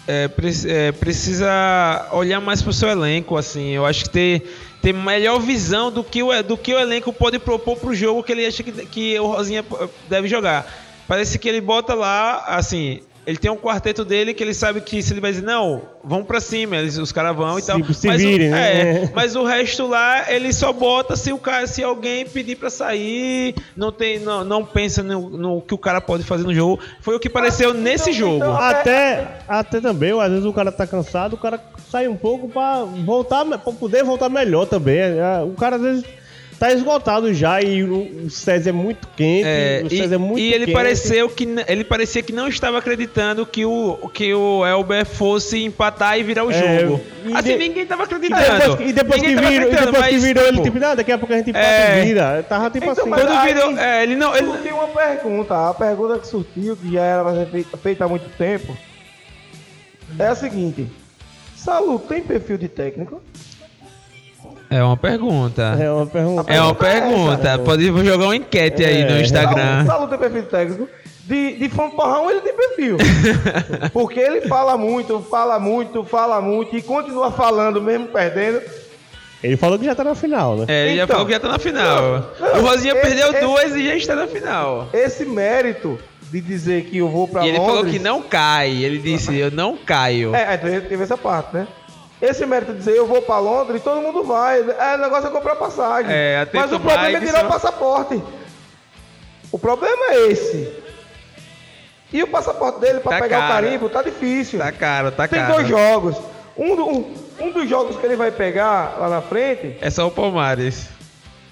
[0.08, 0.30] é,
[0.66, 3.70] é, precisa olhar mais para o seu elenco, assim.
[3.70, 4.42] Eu acho que ter,
[4.80, 8.22] ter melhor visão do que, o, do que o elenco pode propor para o jogo
[8.22, 9.64] que ele acha que, que o Rosinha
[10.08, 10.66] deve jogar.
[11.08, 15.02] Parece que ele bota lá, assim, ele tem um quarteto dele que ele sabe que
[15.02, 17.82] se ele vai dizer, não, vamos pra cima, eles, os caras vão e Se- tal.
[17.92, 18.80] se mas, virem, o, né?
[19.04, 22.70] é, mas o resto lá, ele só bota se o cara, se alguém pedir pra
[22.70, 26.80] sair, não tem, não, não pensa no, no que o cara pode fazer no jogo.
[27.00, 28.36] Foi o que pareceu nesse então- jogo.
[28.36, 31.60] então- Até, até também, às vezes o cara tá cansado, o cara
[31.90, 34.98] sai um pouco pra voltar, pra poder voltar melhor também.
[34.98, 36.04] É, O cara às vezes
[36.58, 39.46] tá esgotado já e o César é muito quente.
[39.46, 40.74] É, o e, César é muito e ele quente.
[40.74, 46.18] pareceu que ele parecia que não estava acreditando que o que o Elber fosse empatar
[46.18, 47.00] e virar o É, jogo.
[47.24, 48.58] e Assim de- ninguém estava E acreditando.
[48.76, 51.34] depois, e depois que virou, e depois que virou ele, tipo, não, daqui a pouco
[51.34, 52.00] a gente empata É.
[52.02, 52.42] e vira.
[52.48, 53.10] Tava tipo Então, assim.
[53.10, 56.92] quando aí- virou, é, ele não, ele, Surgiu uma pergunta, a pergunta que surgiu, que
[56.92, 58.76] já era feita, feita há muito tempo,
[60.18, 60.86] é a seguinte.
[61.54, 63.20] Salu tem perfil de técnico?
[64.70, 65.62] É uma pergunta.
[65.80, 66.52] É uma pergunta.
[66.52, 67.58] É uma pergunta é essa.
[67.62, 69.22] Pode jogar uma enquete aí no É.
[69.22, 69.84] Instagram.
[69.86, 70.88] Salu tem perfil de técnico.
[71.24, 72.96] De, de fanfarrão ele tem perfil.
[73.92, 78.60] Porque ele fala muito, fala muito, fala muito e continua falando mesmo perdendo.
[79.42, 80.64] Ele falou que já tá na final, né?
[80.68, 81.14] É, ele já Então.
[81.16, 82.32] falou que já tá na final.
[82.40, 84.88] Não, o Rosinha esse- perdeu esse- duas e já está na final.
[84.92, 85.98] Esse mérito
[86.30, 87.76] de dizer que eu vou pra E ele Londres...
[87.76, 88.70] falou que não cai.
[88.84, 90.34] Ele disse, eu não caio.
[90.34, 91.66] É, então ele teve essa parte, né?
[92.20, 94.60] Esse mérito de dizer eu vou pra Londres, todo mundo vai.
[94.60, 96.10] É, o negócio é comprar passagem.
[96.10, 98.22] É, Mas o problema é tirar o passaporte.
[99.52, 100.72] O problema é esse.
[102.12, 103.52] E o passaporte dele pra Tá pegar caro.
[103.52, 104.58] o carimbo tá difícil.
[104.58, 105.54] Tá caro, tá Tem caro.
[105.54, 106.16] dois jogos.
[106.56, 110.06] Um, do- um, um dos jogos que ele vai pegar lá na frente É só
[110.06, 110.88] o Palmares.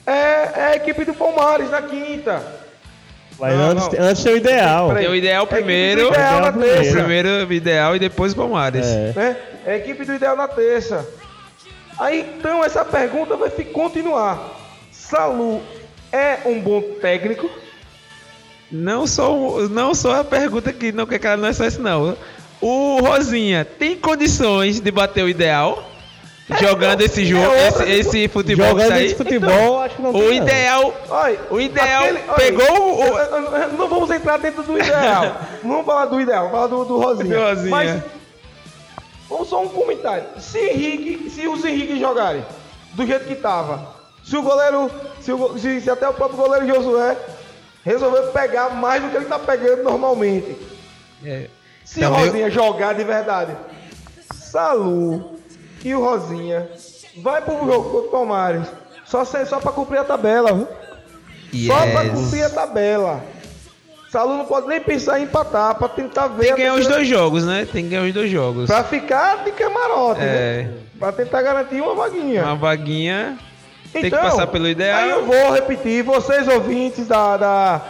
[0.07, 2.43] é, é a equipe do Palmares na quinta.
[3.39, 4.07] Mas Não, antes, não.
[4.07, 4.95] antes tem o ideal.
[4.95, 6.09] Tem o ideal É a equipe do primeiro.
[6.09, 6.77] Ideal na Ideal primeiro.
[6.83, 6.97] terça.
[6.97, 8.87] Primeiro ideal e depois o Palmares.
[8.87, 9.13] É.
[9.15, 9.37] né?
[9.65, 11.09] É a equipe do Ideal na terça.
[11.99, 14.61] Aí então essa pergunta vai continuar.
[14.91, 15.63] Salu
[16.13, 17.49] é um bom técnico?
[18.71, 19.31] Não só,
[19.71, 22.17] não só a pergunta que não quer calar não é só isso não.
[22.61, 25.91] O Rosinha tem condições de bater o ideal?
[26.61, 30.13] Jogando esse jogo, é esse, esse futebol que Jogando tá esse futebol, acho que não.
[30.13, 33.03] O ideal, Olha, o ideal aquele- olha, pegou o...
[33.03, 35.39] eu- eu- Não vamos entrar dentro do ideal.
[35.65, 37.35] não vamos falar do ideal, vamos falar do, do Rosinha.
[37.35, 37.71] Do Rosinha.
[37.71, 38.03] Mas,
[39.35, 40.25] vamos só um comentário.
[40.39, 42.45] Se Henrique, se os Henrique jogarem
[42.95, 46.67] do jeito que tava, se o goleiro, se, o se- se até o próprio goleiro
[46.67, 47.17] Josué
[47.85, 50.57] resolveu pegar mais do que ele tá pegando normalmente.
[51.25, 51.49] É,
[51.85, 53.57] Se o meio- Rosinha jogar de verdade,
[54.33, 55.39] Salu
[55.85, 56.71] e o Rosinha
[57.23, 58.69] vai pro jogo contra o Palmares.
[59.05, 60.69] Só, só pra cumprir a tabela, viu?
[61.67, 62.13] Só pra Yes.
[62.21, 63.23] cumprir a tabela.
[64.15, 66.45] Salu não pode nem pensar em empatar, pra tentar ver.
[66.47, 67.67] Tem que ganhar os dois jogos, né?
[67.71, 68.67] Tem que ganhar os dois jogos.
[68.67, 70.25] Pra ficar de camarote, É.
[70.25, 70.71] né?
[71.01, 72.45] Pra tentar garantir uma vaguinha.
[72.45, 73.37] Uma vaguinha.
[73.93, 75.01] Tem que Então, passar pelo ideal.
[75.01, 77.81] Aí eu vou repetir, vocês ouvintes da, da-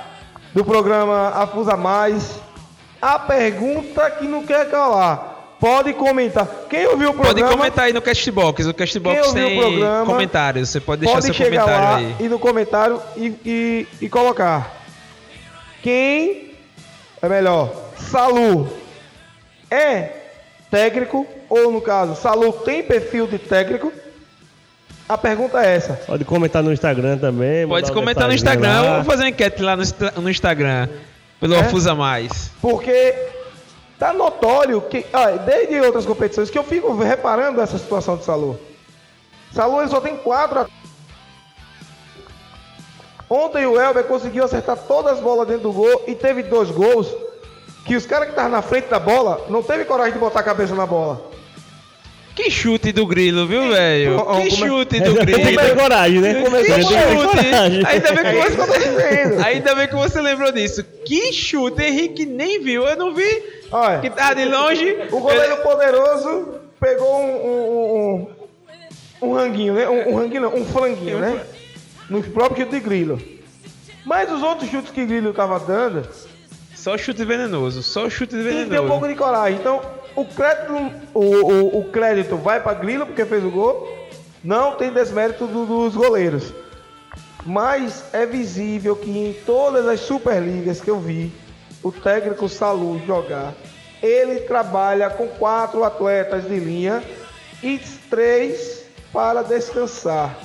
[0.54, 2.40] do programa Afusa Mais,
[3.02, 5.56] a pergunta que não quer calar.
[5.60, 6.48] Pode comentar.
[6.70, 8.66] Quem ouviu o Pode programa, comentar aí no Castbox.
[8.66, 10.70] O Castbox tem programa, comentários.
[10.70, 12.16] Você pode deixar pode seu comentário aí.
[12.20, 14.83] e no comentário e, e, e colocar.
[15.84, 16.52] Quem,
[17.20, 17.70] é melhor,
[18.10, 18.66] Salu
[19.70, 20.12] é
[20.70, 23.92] técnico, ou no caso, Salu tem perfil de técnico?
[25.06, 25.92] A pergunta é essa.
[26.06, 27.68] Pode comentar no Instagram também.
[27.68, 28.80] Pode comentar no Instagram.
[28.80, 28.90] lá.
[28.92, 29.82] Vamos fazer uma enquete lá no,
[30.22, 30.88] no Instagram.
[31.38, 31.60] Pelo É?
[31.60, 32.50] Afusa Mais.
[32.62, 33.14] Porque
[33.98, 38.58] tá notório que, ah, desde outras competições, que eu fico reparando essa situação de Salu.
[39.52, 40.60] Salu ele só tem quatro.
[40.60, 40.70] at-
[43.28, 47.08] Ontem o Elber conseguiu acertar todas as bolas dentro do gol e teve dois gols
[47.86, 50.42] que os caras que estavam na frente da bola não teve coragem de botar a
[50.42, 51.32] cabeça na bola.
[52.34, 54.16] Que chute do Grilo, viu, velho?
[54.18, 55.76] Ó, ó, Que como é- chute do Tem que ter Grilo.
[55.80, 56.34] coragem, né?
[56.34, 57.86] Que que chute!
[57.86, 58.78] Ainda bem que É que você.
[58.78, 59.40] dizendo.
[59.46, 60.84] Ainda bem que você lembrou disso.
[61.04, 62.84] Que chute, Henrique nem viu.
[62.88, 63.42] Eu não vi.
[63.70, 64.96] Olha, Que tá de longe.
[65.12, 68.28] o goleiro poderoso pegou um, um,
[69.22, 69.88] um, um ranguinho, né?
[69.88, 71.40] Um, um ranguinho não, um franguinho, né?
[72.08, 73.20] No próprio chute de Grilo.
[74.04, 76.06] Mas os outros chutes que Grilo tava dando,
[76.74, 77.82] Só chute venenoso.
[77.82, 78.88] Só chute tem que ter um venenoso.
[78.88, 79.58] pouco de coragem.
[79.58, 79.80] Então,
[80.14, 80.74] o crédito,
[81.14, 83.88] o, o, o crédito vai para Grilo, porque fez o gol.
[84.42, 86.52] Não tem desmérito do- dos goleiros.
[87.46, 91.32] Mas é visível que em todas as Superligas que eu vi,
[91.82, 93.54] o técnico Salu jogar,
[94.02, 97.02] ele trabalha com quatro atletas de linha
[97.62, 97.78] e
[98.10, 100.36] três para descansar.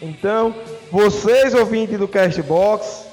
[0.00, 0.54] Então,
[0.90, 3.06] vocês ouvintes do Castbox,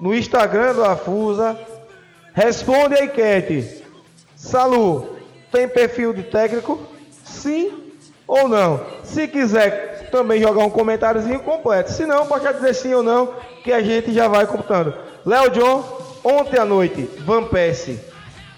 [0.00, 1.58] no Instagram do Afusa,
[2.32, 3.82] responde a enquete.
[4.36, 5.16] Salu,
[5.50, 6.80] tem perfil de técnico?
[7.24, 7.92] Sim
[8.26, 8.80] ou não?
[9.02, 11.90] Se quiser também jogar um comentáriozinho completo.
[11.90, 14.94] Se não, pode dizer sim ou não, que a gente já vai computando.
[15.26, 15.84] Léo John,
[16.22, 17.98] ontem à noite, Van Persie,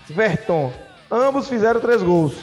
[0.09, 0.72] Verton,
[1.11, 2.34] ambos fizeram três gols.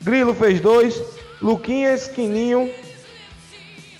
[0.00, 1.02] Grilo fez dois,
[1.42, 2.70] Luquinhas, Quininho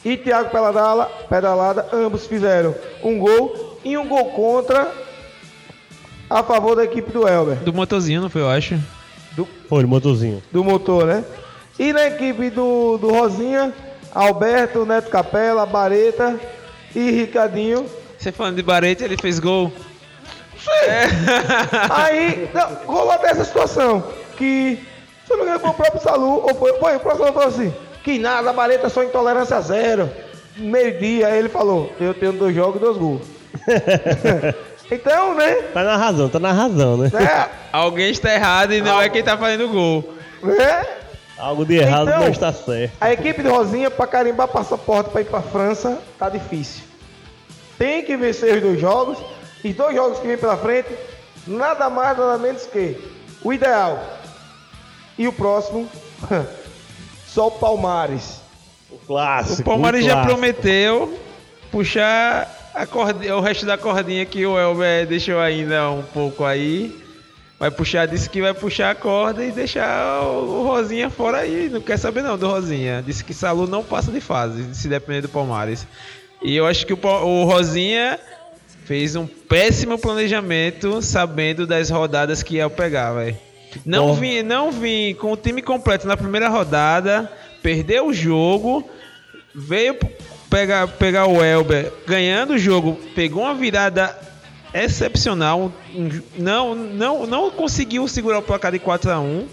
[0.05, 4.91] e Thiago Pedalada, Pedalada, ambos fizeram um gol e um gol contra
[6.31, 8.79] a favor da equipe do Elber, Do motorzinho, não foi, eu acho.
[9.69, 10.43] Foi, motorzinho.
[10.51, 11.25] do motor, né?
[11.79, 13.73] E na equipe do, do Rosinha,
[14.15, 16.39] Alberto, Neto Capela, Bareta
[16.95, 17.87] e Ricardinho.
[18.19, 19.71] Você falando de Barete, ele fez gol.
[21.91, 24.03] Aí não, rolou até essa situação.
[24.37, 24.79] Que,
[25.27, 27.33] se eu não me engano, foi o próprio Salu, ou foi, foi o próprio Salu
[27.33, 30.11] falou assim: que nada, Bareta é só intolerância zero.
[30.57, 33.23] Meio-dia, ele falou: eu tenho dois jogos e dois gols.
[34.91, 35.55] então, né?
[35.73, 37.11] Tá na razão, tá na razão, né?
[37.13, 40.15] né, Alguém está errado e não é quem tá fazendo gol.
[40.43, 40.87] né
[41.39, 42.93] Algo de errado Então- não está certo.
[43.01, 46.83] A equipe de Rosinha, para carimbar passaporte para ir para França, tá difícil.
[47.79, 49.19] Tem que vencer os dois jogos.
[49.63, 50.89] E dois jogos que vem pela frente,
[51.47, 52.97] nada mais, nada menos que
[53.43, 54.01] o ideal.
[55.17, 55.89] E o próximo,
[57.39, 58.41] só o Palmares.
[58.91, 59.61] O clássico.
[59.63, 61.17] O Palmares um já prometeu
[61.71, 66.93] puxar a corda- o resto da cordinha que o Elber deixou ainda um pouco aí.
[67.57, 71.69] Vai puxar, disse que vai puxar a corda e deixar o, o Rosinha fora aí.
[71.73, 73.05] Não quer saber não do Rosinha.
[73.07, 75.87] Disse que Salu não passa de fase, se depender do Palmares.
[76.43, 78.19] E eu acho que o, o Rosinha
[78.85, 83.37] fez um péssimo planejamento sabendo das rodadas que ia pegar, velho.
[83.85, 84.21] Não Porra.
[84.21, 87.31] vim, não vim com o time completo na primeira rodada,
[87.63, 88.89] perdeu o jogo,
[89.55, 89.97] veio
[90.51, 94.17] pegar, pegar o Elber ganhando o jogo, pegou uma virada
[94.73, 95.73] excepcional,
[96.37, 99.47] não, não, não conseguiu segurar o placar de 4 a 1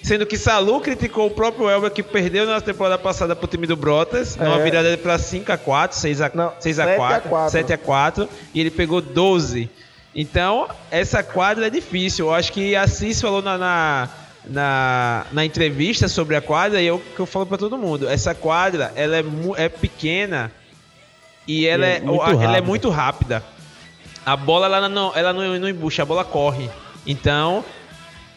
[0.00, 3.76] Sendo que Salu criticou o próprio Elber que perdeu na temporada passada pro time do
[3.76, 4.62] Brotas, numa É.
[4.62, 7.50] virada para 5 a 4, 6 a, Não, 6 a 7 a 4, 4.
[7.50, 9.68] 7 a 4 e ele pegou 12.
[10.20, 12.26] Então, essa quadra é difícil.
[12.26, 14.08] Eu acho que a Cis falou na, na,
[14.46, 18.08] na, na entrevista sobre a quadra e eu que eu falo para todo mundo.
[18.08, 19.24] Essa quadra, ela é,
[19.56, 20.50] é pequena
[21.46, 22.62] e ela É é, muito ela é rápida.
[22.66, 23.44] muito rápida.
[24.26, 26.68] A bola ela não, ela não, não embucha, a bola corre.
[27.06, 27.64] Então,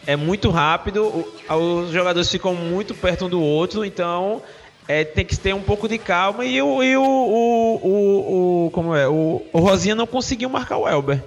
[0.06, 4.40] é muito rápido, os jogadores ficam muito perto um do outro, então
[4.86, 6.44] é, tem que ter um pouco de calma.
[6.44, 9.08] E, o, e o, o, o, o- como é?
[9.08, 11.20] O, o Rosinha não conseguiu marcar o Elber.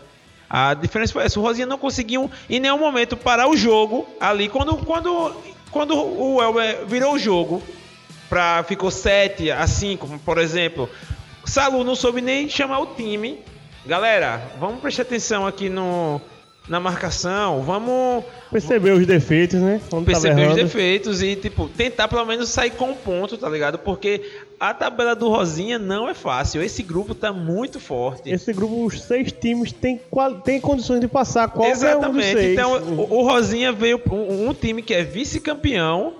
[0.49, 4.47] A diferença foi essa, o Rosinha não conseguiu em nenhum momento parar o jogo ali
[4.47, 5.35] quando, quando,
[5.71, 7.63] quando o Elber virou o jogo
[8.29, 10.89] pra, ficou 7 a 5, por exemplo.
[11.45, 13.39] Salu não soube nem chamar o time.
[13.85, 16.19] Galera, vamos prestar atenção aqui no,
[16.67, 19.81] na marcação, vamos Perceber os defeitos, né?
[19.89, 20.55] Quando perceber os errando.
[20.63, 23.77] defeitos e, tipo, tentar pelo menos sair com um ponto, tá ligado?
[23.77, 24.21] Porque
[24.59, 26.61] a tabela do Rosinha não é fácil.
[26.61, 28.29] Esse grupo tá muito forte.
[28.29, 32.31] Esse grupo, os seis times, tem, qual- tem condições de passar qualquer um dos Exatamente.
[32.33, 32.53] seis.
[32.53, 36.13] Então, o, o Rosinha veio um, um time que é vice-campeão.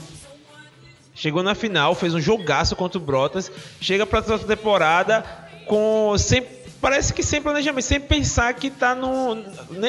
[1.14, 3.50] Chegou na final, fez um jogaço contra o Brotas.
[3.80, 5.24] Chega pra outra temporada
[5.66, 6.14] com.
[6.18, 6.44] Sem,
[6.82, 9.36] parece que sem planejamento, sem pensar que tá no.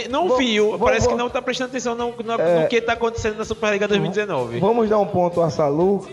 [0.09, 2.63] Não Vou- viu, vou- parece vou- que não tá prestando atenção no, no- É.
[2.63, 4.61] no que tá acontecendo na Superliga 2019.
[4.61, 6.09] Vamos dar um ponto a Salu,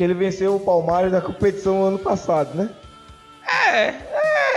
[0.00, 2.70] que ele venceu o Palmares da competição ano passado, né?
[3.68, 3.94] É,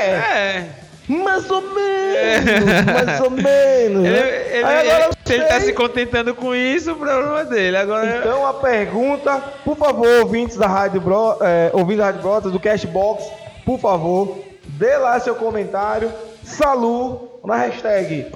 [0.02, 0.70] é.
[1.06, 4.06] Mais ou menos, mais ou menos.
[4.06, 4.58] Ele, né?
[4.58, 7.76] ele, agora eu se ele tá se contentando com isso, o problema dele.
[7.76, 8.20] Agora.
[8.20, 12.60] Então a pergunta, por favor, ouvintes da Rádio Bro, é, ouvintes da Rádio Brotas, do
[12.62, 13.30] Cashbox,
[13.66, 16.10] por favor, dê lá seu comentário.
[16.42, 18.28] Salu, na hashtag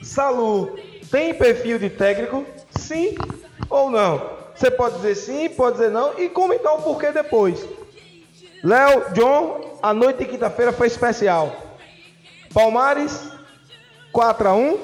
[0.00, 0.78] Salu,
[1.10, 2.46] tem perfil de técnico?
[2.78, 3.16] Sim
[3.68, 4.43] ou não?
[4.54, 7.64] Você pode dizer sim, pode dizer não e comentar o porquê depois.
[8.62, 11.54] Léo, John, a noite de quinta-feira foi especial.
[12.52, 13.28] Palmares,
[14.12, 14.78] 4 a 1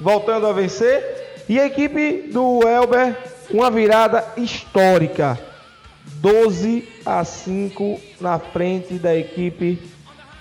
[0.00, 1.44] voltando a vencer.
[1.48, 3.16] E a equipe do Elber,
[3.50, 5.38] uma virada histórica.
[6.20, 9.80] 12 a 5 na frente da equipe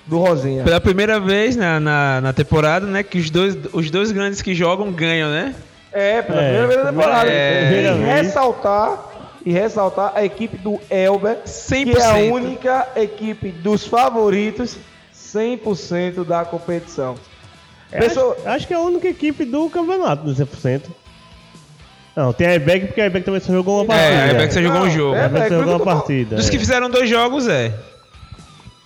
[0.06, 0.64] do Rosinha.
[0.64, 3.04] Pela primeira vez na, na, na temporada, né?
[3.04, 5.56] Que os dois, os dois grandes que jogam ganham, né?
[5.96, 7.30] É, pela É, primeira vez da temporada.
[7.32, 9.00] é, e ressaltar
[9.46, 11.98] e ressaltar a equipe do Elber, que 100%.
[11.98, 14.76] é a única equipe dos favoritos
[15.14, 17.16] 100% da competição.
[17.92, 20.90] Pessoa- Acho, acho que é a única equipe do campeonato do 100%.
[22.16, 24.14] Não, tem a IBEC porque a IBEC também só jogou uma partida.
[24.16, 25.16] É, a IBEC só jogou um Não, jogo.
[25.16, 26.36] é, A IBEC é, só jogou uma partida.
[26.38, 26.52] Dos é.
[26.52, 27.72] que fizeram dois jogos, é.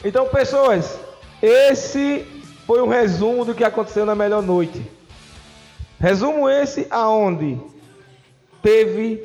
[0.03, 0.99] Então, pessoas,
[1.41, 2.26] esse
[2.68, 4.82] foi um resumo do que aconteceu na melhor noite.
[6.00, 7.60] Resumo esse aonde
[8.62, 9.24] teve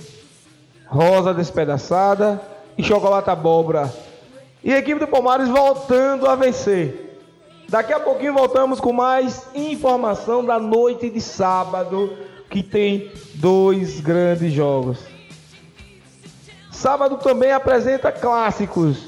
[0.86, 2.40] rosa despedaçada
[2.76, 3.92] e chocolate abóbora.
[4.62, 7.20] E a equipe do Palmares voltando a vencer.
[7.68, 12.12] Daqui a pouquinho voltamos com mais informação da noite de sábado,
[12.50, 14.98] que tem dois grandes jogos.
[16.70, 19.06] Sábado também apresenta clássicos.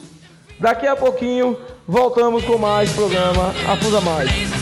[0.58, 4.55] Daqui a pouquinho voltamos com mais programa Afusa Mais.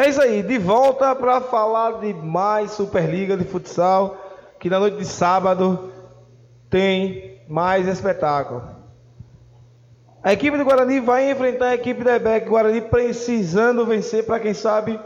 [0.00, 4.16] É isso aí, de volta para falar de mais Superliga de futsal,
[4.58, 5.92] que na noite de sábado
[6.70, 8.62] tem mais espetáculo.
[10.22, 12.48] A equipe do Guarani vai enfrentar a equipe da EBEC.
[12.48, 14.98] Guarani precisando vencer para quem sabe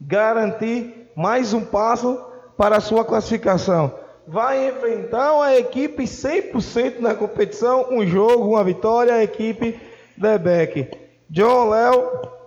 [0.00, 2.18] garantir mais um passo
[2.56, 3.92] para a sua classificação.
[4.26, 9.78] Vai enfrentar uma equipe 100% na competição, um jogo, uma vitória, a equipe
[10.16, 10.90] da EBEC.
[11.28, 12.39] John Léo,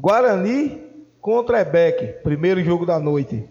[0.00, 0.80] Guarani
[1.20, 3.44] contra Ebec, primeiro jogo da noite.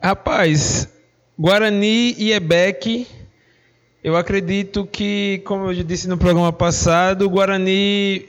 [0.00, 0.88] Rapaz,
[1.36, 3.04] Guarani e Ebec,
[4.04, 8.28] eu acredito que, como eu disse no programa passado, o Guarani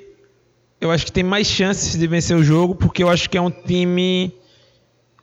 [0.82, 3.42] eu acho que tem mais chances de vencer o jogo, porque eu acho que é
[3.42, 4.34] um time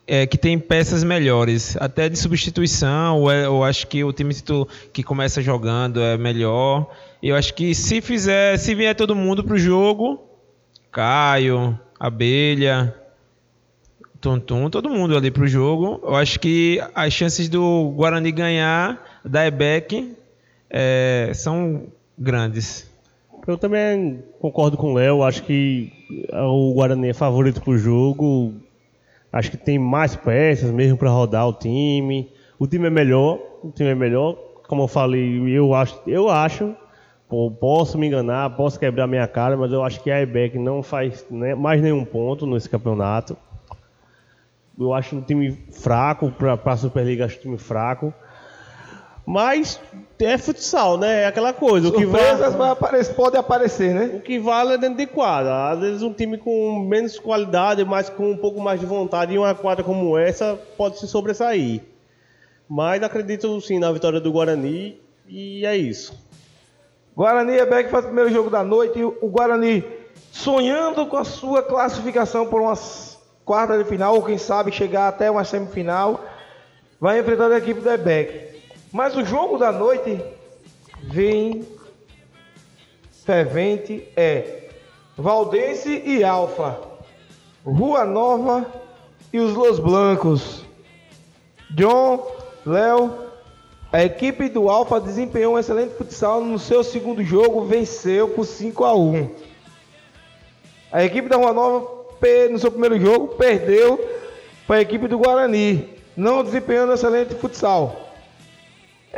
[0.06, 4.32] é, que tem peças melhores, até de substituição, é, eu acho que o time
[4.92, 6.88] que começa jogando é melhor.
[7.20, 10.33] Eu acho que se fizer, se vier todo mundo pro jogo,
[10.94, 12.94] Caio, Abelha,
[14.20, 16.00] Tonton, todo mundo ali pro jogo.
[16.04, 20.16] Eu acho que as chances do Guarani ganhar da EBEC
[20.70, 22.88] é, são grandes.
[23.44, 25.24] Eu também concordo com o Léo.
[25.24, 25.92] Acho que
[26.32, 28.54] o Guarani é favorito pro jogo.
[29.32, 32.30] Acho que tem mais peças mesmo para rodar o time.
[32.56, 33.40] O time é melhor.
[33.64, 34.36] O time é melhor.
[34.68, 36.74] como eu falei, eu acho, eu acho,
[37.60, 41.24] posso me enganar, posso quebrar minha cara, mas eu acho que a IBEC não faz
[41.30, 43.36] né, mais nenhum ponto nesse campeonato.
[44.78, 48.12] Eu acho um time fraco, para a Superliga acho um time fraco.
[49.26, 49.80] Mas
[50.18, 51.22] é futsal, né?
[51.22, 51.88] É aquela coisa.
[51.88, 54.16] O que Surpresas vale, aparecer, pode aparecer, né?
[54.16, 55.70] o que vale é dentro de quadra.
[55.70, 59.38] Às vezes um time com menos qualidade, mas com um pouco mais de vontade em
[59.38, 61.80] uma quadra como essa pode se sobressair.
[62.68, 66.12] Mas acredito sim na vitória do Guarani e é isso.
[67.16, 69.02] Guarani e Beck faz o primeiro jogo da noite.
[69.04, 69.84] O Guarani
[70.32, 72.74] sonhando com a sua classificação por uma
[73.44, 76.20] quarta de final, ou quem sabe chegar até uma semifinal,
[77.00, 78.60] vai enfrentar a equipe do Ebec.
[78.92, 80.20] Mas o jogo da noite
[81.02, 81.66] vem
[83.24, 84.70] fervente é
[85.16, 86.80] Valdense e Alfa,
[87.64, 88.66] Rua Nova
[89.32, 90.64] e os Los Blancos.
[91.70, 92.26] John,
[92.64, 93.23] Léo,
[93.94, 98.84] a equipe do Alfa desempenhou um excelente futsal no seu segundo jogo, venceu por 5
[98.84, 99.30] a 1.
[100.90, 102.04] A equipe da Rua Nova,
[102.50, 104.04] no seu primeiro jogo, perdeu
[104.66, 108.10] para a equipe do Guarani, não desempenhando um excelente futsal.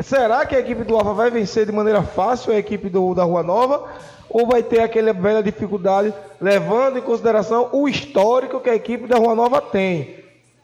[0.02, 3.24] Será que a equipe do Alfa vai vencer de maneira fácil a equipe do, da
[3.24, 3.90] Rua Nova?
[4.28, 9.16] Ou vai ter aquela velha dificuldade, levando em consideração o histórico que a equipe da
[9.16, 10.16] Rua Nova tem?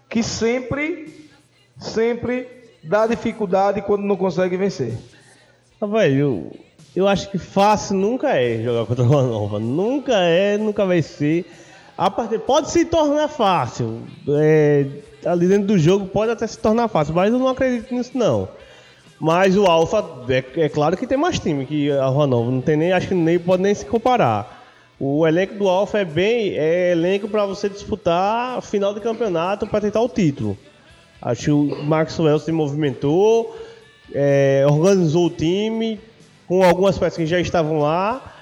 [0.07, 1.31] Que sempre,
[1.79, 4.99] sempre dá dificuldade quando não consegue vencer.
[5.81, 6.57] Ah, velho, eu,
[6.95, 9.59] eu acho que fácil nunca é jogar contra uma nova.
[9.59, 11.45] Nunca é, nunca vai ser.
[11.97, 14.03] A partir, pode se tornar fácil.
[14.29, 14.87] É,
[15.25, 18.49] ali dentro do jogo pode até se tornar fácil, mas eu não acredito nisso não.
[19.19, 22.51] Mas o Alfa, é, é claro que tem mais time que a Nova.
[22.51, 24.63] Não tem nem, acho que nem pode nem se comparar.
[24.99, 29.81] O elenco do Alfa é bem, é elenco para você disputar final de campeonato para
[29.81, 30.57] tentar o título.
[31.23, 33.57] Acho que o Maxwell se movimentou,
[34.13, 36.01] é, organizou o time
[36.49, 38.35] com algumas peças que já estavam lá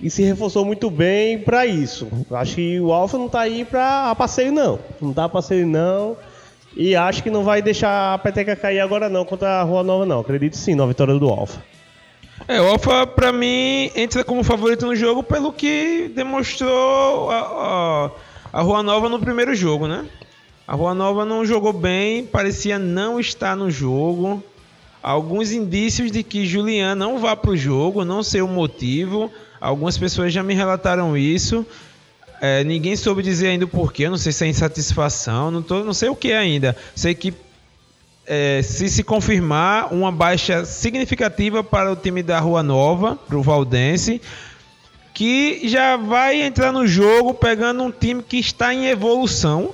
[0.00, 2.06] e se reforçou muito bem para isso.
[2.30, 6.16] Acho que o Alfa não está aí para passeio não, não tá a passeio não.
[6.76, 10.04] E acho que não vai deixar a peteca cair agora não contra a Rua Nova
[10.04, 10.20] não.
[10.20, 11.62] Acredito sim na vitória do Alfa.
[12.46, 18.10] É, o Alfa, pra mim, entra como favorito no jogo pelo que demonstrou a,
[18.52, 20.04] a, a Rua Nova no primeiro jogo, né?
[20.66, 24.42] A Rua Nova não jogou bem, parecia não estar no jogo.
[25.00, 29.30] Alguns indícios de que Julian não vá pro jogo, não sei o motivo.
[29.60, 31.64] Algumas pessoas já me relataram isso.
[32.40, 35.94] É, ninguém soube dizer ainda o porquê, não sei se é insatisfação, não, tô, não
[35.94, 36.76] sei o que ainda.
[36.94, 37.32] Sei que
[38.26, 43.42] é, se se confirmar uma baixa significativa para o time da Rua Nova, para o
[43.42, 44.20] Valdense,
[45.14, 49.72] que já vai entrar no jogo pegando um time que está em evolução,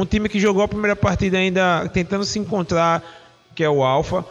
[0.00, 3.02] um time que jogou a primeira partida ainda tentando se encontrar,
[3.54, 4.24] que é o Alfa.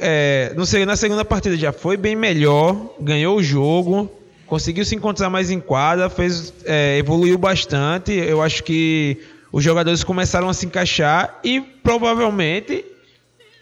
[0.00, 4.10] É, não sei, na segunda partida já foi bem melhor, ganhou o jogo,
[4.46, 8.12] conseguiu se encontrar mais em quadra, fez, é, evoluiu bastante.
[8.12, 9.18] Eu acho que
[9.52, 12.84] os jogadores começaram a se encaixar e provavelmente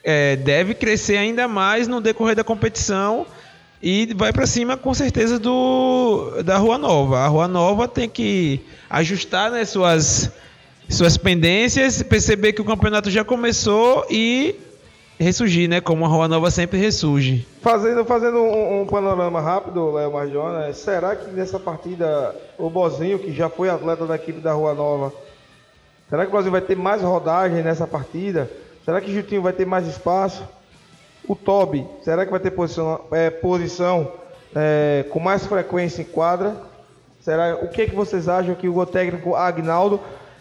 [0.02, 3.26] é, deve crescer ainda mais no decorrer da competição
[3.82, 7.20] e vai para cima com certeza do da Rua Nova.
[7.20, 10.30] A Rua Nova tem que ajustar né, suas
[10.91, 14.57] suas pendências, perceber que o campeonato já começou e
[15.18, 15.80] ressurgir, né?
[15.80, 17.47] Como a Rua Nova sempre ressurge.
[17.62, 23.32] Fazendo, fazendo um, um panorama rápido, Léo Marjona, será que nessa partida o Bozinho, que
[23.32, 25.12] já foi atleta da equipe da Rua Nova,
[26.09, 28.51] será que o Bozinho vai ter mais rodagem nessa partida?
[28.84, 30.43] Será que o Jutinho vai ter mais espaço?
[31.28, 34.11] O Toby, será que vai ter posição, é, posição
[34.55, 36.57] é, com mais frequência em quadra?
[37.20, 40.01] Será, o que, que vocês acham que o técnico Agnaldo?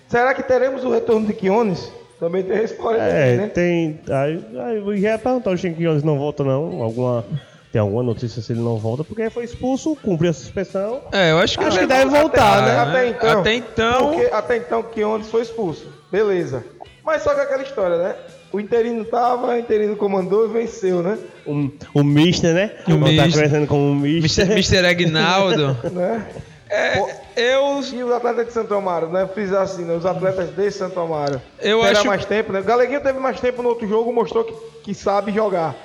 [0.10, 1.91] Será que teremos o retorno de Quiones?
[2.20, 3.47] Também tem resposta É, aí, né?
[3.47, 3.99] tem.
[4.10, 6.82] Aí, aí eu ia perguntar o Chiquinhos não volta não.
[6.84, 7.24] Alguma.
[7.72, 11.01] Tem alguma notícia se ele não volta, porque foi expulso, cumpriu a suspensão.
[11.12, 12.78] É, eu acho que, Acho que deve voltar, até, né?
[12.80, 13.39] Até então.
[13.41, 15.88] Até então- Porque até então Quiones foi expulso.
[16.12, 16.66] Beleza.
[17.05, 18.16] Mas só que aquela história, né?
[18.51, 21.20] O interino tava, o interino comandou e venceu, né?
[21.45, 22.72] O, o Mister, né?
[22.88, 23.32] O Tá Mister.
[23.34, 24.84] crescendo como Mister.
[24.86, 25.78] Agnaldo.
[25.93, 26.26] né?
[26.72, 26.99] É,
[27.40, 29.28] eu E os atletas de Santo Amaro, né?
[29.34, 29.96] Frisar assim, né?
[29.96, 31.42] Os atletas de Santo Amaro.
[31.60, 32.60] Eu Terá acho- mais tempo, né?
[32.60, 35.76] O Galeguinho teve mais tempo no outro jogo, mostrou que, que sabe jogar.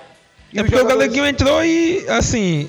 [0.52, 2.68] E É porque o jogadores- Galeguinho entrou e, assim,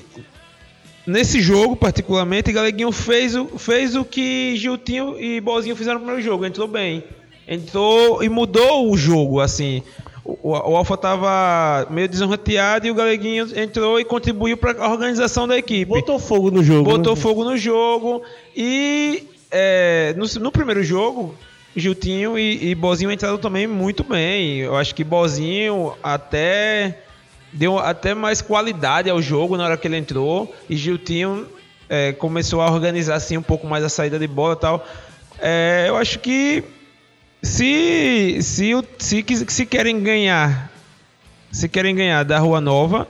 [1.06, 6.04] nesse jogo particularmente, o Galeguinho fez o, fez o que Giltinho e Bozinho fizeram no
[6.04, 7.04] primeiro jogo, entrou bem.
[7.48, 9.82] Entrou e mudou o jogo, assim.
[10.26, 15.46] O, o Alfa tava meio desnorteado e o Galeguinho entrou e contribuiu para a organização
[15.46, 15.84] da equipe.
[15.84, 16.90] Botou fogo no jogo.
[16.90, 17.20] Botou né?
[17.20, 18.22] fogo no jogo
[18.54, 21.32] e é, no, no primeiro jogo,
[21.76, 24.58] Giltinho e, e Bozinho entraram também muito bem.
[24.58, 26.98] Eu acho que Bozinho até
[27.52, 30.52] deu até mais qualidade ao jogo na hora que ele entrou.
[30.68, 31.46] E Giltinho
[31.88, 34.86] é, começou a organizar assim um pouco mais a saída de bola e tal.
[35.38, 36.64] É, eu acho que
[37.46, 40.70] se, se, se, se querem ganhar
[41.52, 43.08] se querem ganhar da Rua Nova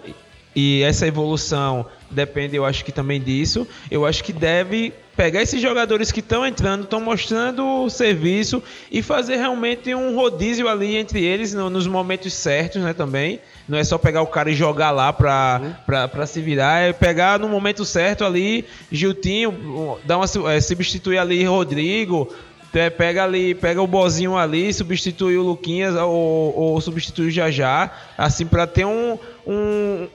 [0.54, 3.66] e essa evolução depende, eu acho que também disso.
[3.90, 8.62] Eu acho que deve pegar esses jogadores que estão entrando, estão mostrando o serviço
[8.92, 13.40] e fazer realmente um rodízio ali entre eles no- nos momentos certos, né, também.
[13.68, 16.92] Não é só pegar o cara e jogar lá pra, pra, pra se virar, é
[16.92, 22.32] pegar no momento certo ali, Giltinho, dar uma, é, substituir ali Rodrigo,
[22.72, 28.44] pega ali, pega o Bozinho ali, substitui o Luquinhas ou, ou substitui o Jajá, assim,
[28.46, 30.06] pra ter um, um-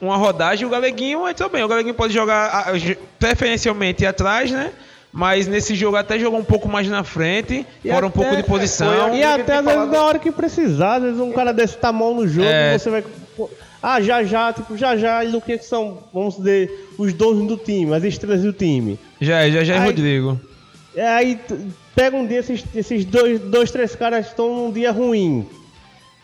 [0.00, 0.66] uma rodagem.
[0.66, 1.62] O Galeguinho entrou bem.
[1.62, 2.72] O Galeguinho pode jogar
[3.18, 4.70] preferencialmente atrás, né?
[5.12, 8.36] Mas nesse jogo até jogou um pouco mais na frente, E fora um até- pouco
[8.36, 9.08] de posição.
[9.10, 11.92] foi E até às vezes na hora que precisar, às vezes um cara desse tá
[11.92, 12.78] mal no jogo, É.
[12.78, 13.04] você vai.
[13.36, 13.50] pô,
[13.82, 17.56] Ah, já já, tipo, já já e Luquinhas que são, vamos dizer, os donos do
[17.56, 18.98] time, as estrelas do time.
[19.20, 20.40] Já, já, já é Aí- Rodrigo.
[20.94, 21.38] É, aí
[21.94, 25.46] pega um dia, esses, esses dois, dois, três caras estão num dia ruim.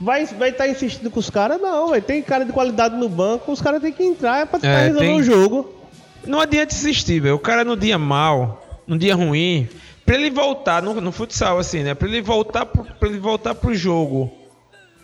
[0.01, 1.61] Vai estar vai tá insistindo com os caras?
[1.61, 2.03] Não, velho.
[2.03, 5.07] Tem cara de qualidade no banco, os caras têm que entrar pra tentar É, resolver
[5.07, 5.75] tem- o jogo.
[6.27, 7.37] Não adianta desistir, velho.
[7.37, 9.69] O cara no dia mal, no dia ruim,
[10.05, 11.95] pra ele voltar no, no futsal, assim, né?
[11.95, 14.31] Pra ele voltar pro, pra ele voltar pro jogo.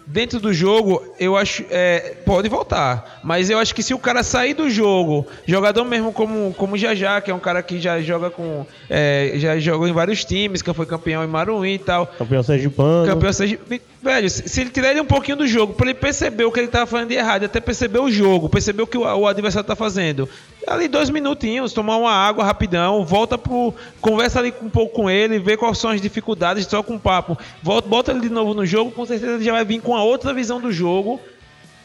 [0.06, 1.64] Dentro do jogo, eu acho.
[1.70, 3.20] É, pode voltar.
[3.22, 7.20] Mas eu acho que se o cara sair do jogo, jogador mesmo como, como Jajá,
[7.20, 8.66] que é um cara que já joga com.
[8.90, 12.06] é, já jogou em vários times, que foi campeão em Maruim e tal.
[12.06, 13.06] Campeão Sergipano.
[13.06, 13.58] Campeão seja.
[14.02, 16.66] Velho, se ele tirar ele um pouquinho do jogo, pra ele perceber o que ele
[16.66, 19.76] tava fazendo de errado, até perceber o jogo, perceber o que o, o adversário tá
[19.76, 20.28] fazendo.
[20.66, 23.72] Ali dois minutinhos, tomar uma água rapidão, volta pro.
[24.00, 27.38] Conversa ali um pouco com ele, vê quais são as dificuldades, troca um papo.
[27.62, 30.02] Volta, bota ele de novo no jogo, com certeza ele já vai vir com a
[30.02, 31.20] outra visão do jogo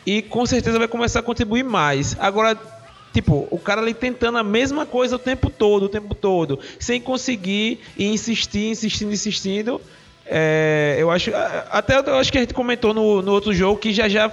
[0.03, 2.17] e com certeza vai começar a contribuir mais.
[2.19, 2.57] Agora,
[3.13, 6.99] tipo, o cara ali tentando a mesma coisa o tempo todo, o tempo todo, sem
[6.99, 9.79] conseguir e insistir, insistindo, insistindo.
[10.29, 11.31] É, eu acho.
[11.69, 14.29] Até eu acho que a gente comentou no, no outro jogo que já já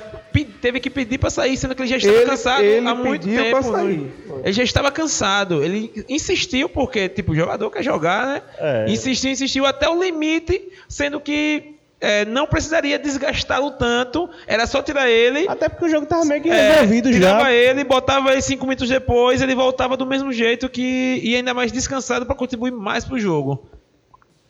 [0.61, 3.27] teve que pedir pra sair, sendo que ele já estava Ele- cansado ele há muito
[3.29, 3.63] tempo.
[3.63, 4.13] sair.
[4.43, 5.63] Ele já estava cansado.
[5.63, 8.43] Ele insistiu, porque, tipo, o jogador quer jogar, né?
[8.59, 8.87] É.
[8.89, 14.29] Insistiu, insistiu até o limite, sendo que é, não precisaria desgastá-lo tanto.
[14.47, 15.47] Era só tirar ele.
[15.49, 17.19] Até porque o jogo tava meio que É, resolvido já.
[17.19, 21.55] tirava ele, botava ele cinco minutos depois, ele voltava do mesmo jeito que e ainda
[21.55, 23.67] mais descansado para contribuir mais pro jogo.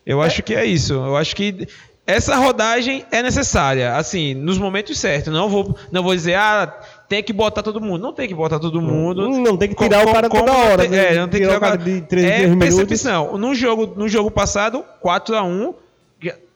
[0.06, 0.92] Eu acho que é isso.
[0.92, 1.66] Eu acho que
[2.06, 5.32] essa rodagem é necessária, assim, nos momentos certos.
[5.32, 6.66] Não vou, não vou dizer, ah,
[7.08, 8.02] tem que botar todo mundo.
[8.02, 9.22] Não tem que botar todo mundo.
[9.28, 11.14] Hum, não tem que tirar o cara toda não hora, tem- né?
[11.14, 12.68] É, não tem que Tirar o cara de três em é três minutos.
[12.76, 13.38] percepção.
[13.38, 15.74] No jogo, no jogo passado, 4 a 1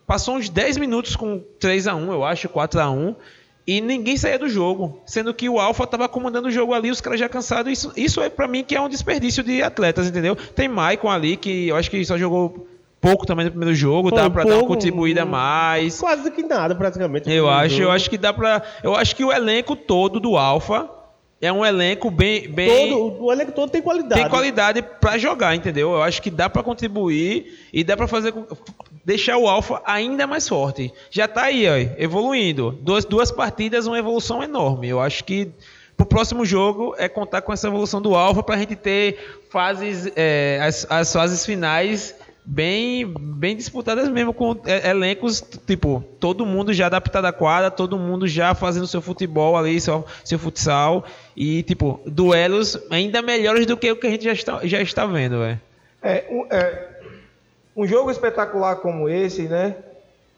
[0.06, 3.14] passou uns 10 minutos com 3 a 1 eu acho, 4 a 1
[3.66, 7.02] e ninguém saía do jogo, sendo que o Alfa tava comandando o jogo ali, os
[7.02, 7.70] caras já cansados.
[7.70, 10.34] Isso, isso é pra mim que é um desperdício de atletas, entendeu?
[10.34, 12.66] Tem Maicon ali que eu acho que só jogou
[13.00, 15.98] pouco também no primeiro jogo, Foi dá pra dar uma contribuída a mais.
[15.98, 17.30] Quase que nada, praticamente.
[17.30, 17.82] Eu acho, jogo.
[17.84, 18.62] eu acho que dá pra.
[18.82, 20.88] Eu acho que o elenco todo do Alfa
[21.40, 22.48] é um elenco bem.
[22.48, 24.20] bem Todo, o elenco todo tem qualidade.
[24.20, 25.92] tem qualidade pra jogar, entendeu?
[25.92, 28.34] Eu acho que dá pra contribuir e dá pra fazer
[29.04, 30.92] deixar o Alfa ainda mais forte.
[31.10, 32.72] Já tá aí, ó, evoluindo.
[32.82, 34.88] Duas, duas partidas, uma evolução enorme.
[34.88, 35.50] Eu acho que
[35.96, 40.60] pro próximo jogo é contar com essa evolução do Alfa pra gente ter fases, é,
[40.60, 42.14] as, as fases finais
[42.48, 47.98] bem, bem disputadas mesmo com é, elencos, tipo, todo mundo já adaptado à quadra, todo
[47.98, 51.04] mundo já fazendo seu futebol ali, seu, seu futsal
[51.36, 55.04] e, tipo, duelos ainda melhores do que o que a gente já está, já está
[55.04, 55.36] vendo.
[56.02, 56.88] É, um, é,
[57.76, 59.76] um jogo espetacular como esse, né?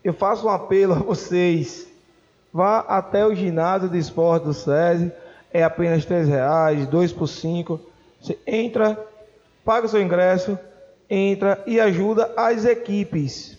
[0.02, 1.86] Eu faço um apelo a vocês.
[2.52, 5.12] Vá até o ginásio de esporte do SESI.
[5.52, 7.80] É apenas R$ reais, dois por cinco.
[8.20, 8.98] Você entra,
[9.64, 10.58] paga o seu ingresso,
[11.10, 13.58] entra e ajuda as equipes.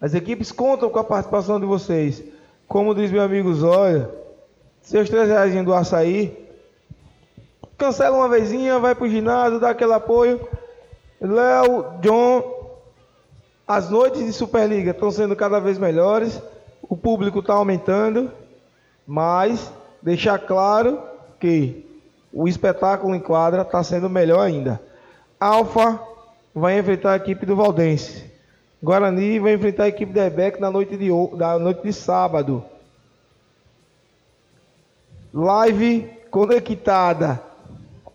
[0.00, 2.22] As equipes contam com a participação de vocês.
[2.66, 4.10] Como diz meu amigo Zóia,
[4.82, 6.36] seus três reais do açaí,
[7.78, 10.40] cancela uma vezinha, vai pro ginásio, dá aquele apoio.
[11.20, 12.70] Léo, John,
[13.68, 16.42] as noites de Superliga estão sendo cada vez melhores,
[16.82, 18.32] o público está aumentando,
[19.06, 19.72] mas
[20.02, 21.00] deixar claro
[21.38, 21.86] que
[22.32, 24.80] o espetáculo em quadra está sendo melhor ainda.
[25.38, 26.00] Alfa
[26.54, 28.30] vai enfrentar a equipe do Valdense.
[28.82, 32.64] Guarani vai enfrentar a equipe da Rebeca na noite de, da noite de sábado.
[35.32, 37.40] Live conectada.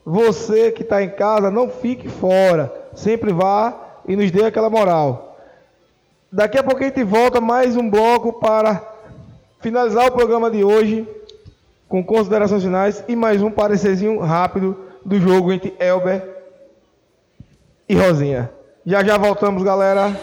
[0.03, 2.73] Você que está em casa, não fique fora.
[2.93, 3.73] Sempre vá
[4.07, 5.37] e nos dê aquela moral.
[6.31, 8.81] Daqui a pouco a gente volta mais um bloco para
[9.59, 11.07] finalizar o programa de hoje.
[11.87, 14.75] com considerações finais e mais um parecerzinho rápido
[15.05, 16.34] do jogo entre Elber
[17.87, 18.51] e Rosinha.
[18.85, 20.15] Já já voltamos, galera.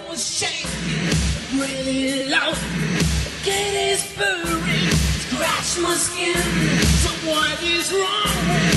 [5.43, 6.33] scratch my skin.
[7.65, 8.33] Is wrong?
[8.47, 8.72] Another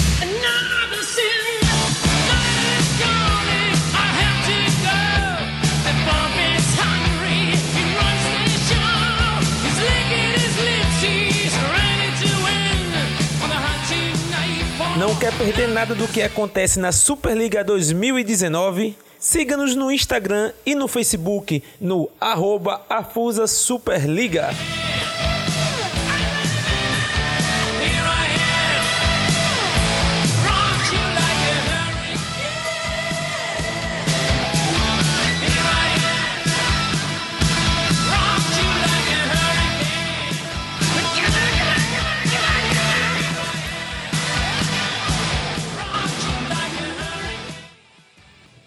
[15.05, 18.97] Não quer perder nada do que acontece na Superliga 2019?
[19.19, 24.49] Siga-nos no Instagram e no Facebook no arroba Afusa Superliga.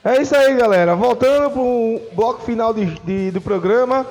[0.09, 0.94] É isso aí, galera.
[0.96, 4.06] Voltando para o bloco final de- de- do programa.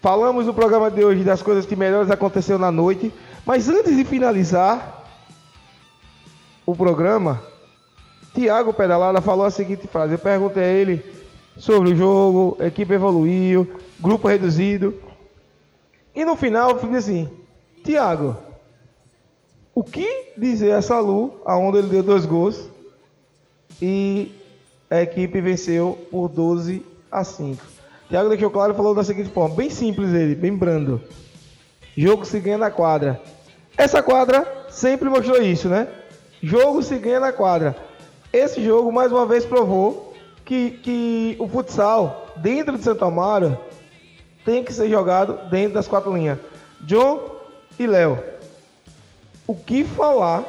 [0.00, 3.12] Falamos no programa de hoje das coisas que melhores aconteceram na noite.
[3.44, 5.04] Mas antes de finalizar
[6.64, 7.42] o programa,
[8.34, 10.14] Tiago Pedalada falou a seguinte frase.
[10.14, 11.04] Eu perguntei a ele
[11.58, 14.94] sobre o jogo, equipe evoluiu, grupo reduzido.
[16.14, 17.28] E no final eu fiz assim,
[17.84, 18.34] Tiago,
[19.74, 22.66] o que dizer a Salu, aonde ele deu dois gols,
[23.80, 24.32] e
[24.92, 27.64] a equipe venceu por 12 a 5.
[28.10, 31.00] Thiago deixou claro falou da seguinte forma, bem simples ele, bem brando.
[31.96, 33.18] Jogo se ganha na quadra.
[33.74, 35.88] Essa quadra sempre mostrou isso, né?
[36.42, 37.74] Jogo se ganha na quadra.
[38.30, 40.12] Esse jogo mais uma vez provou
[40.44, 43.56] que, que o futsal dentro de Santo Amaro
[44.44, 46.38] tem que ser jogado dentro das quatro linhas.
[46.82, 47.30] John
[47.78, 48.22] e Léo.
[49.46, 50.44] O que falar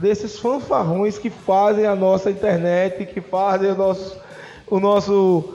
[0.00, 4.18] desses fanfarrões que fazem a nossa internet, que fazem o nosso,
[4.68, 5.54] o nosso,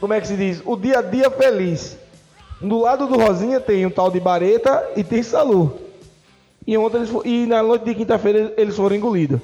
[0.00, 1.96] como é que se diz, o dia a dia feliz.
[2.60, 5.78] Do lado do Rosinha tem um tal de Bareta e tem Salu.
[6.66, 9.40] E ontem eles, e na noite de quinta-feira eles foram engolidos.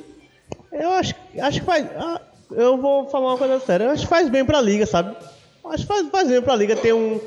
[0.72, 1.86] Eu acho, acho que faz.
[1.96, 3.84] ah, Eu vou falar uma coisa séria.
[3.84, 5.14] Eu acho que faz bem pra liga, sabe?
[5.64, 7.20] Acho que faz, faz bem pra liga ter um,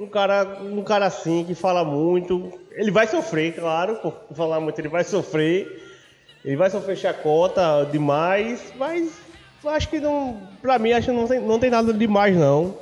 [0.00, 2.52] um, cara, um cara assim que fala muito.
[2.72, 5.83] Ele vai sofrer, claro, por falar muito, ele vai sofrer.
[6.44, 9.12] Ele vai sofrer chacota demais, mas
[9.66, 10.42] acho que não.
[10.60, 12.76] Pra mim, acho que não tem, não tem nada demais, não.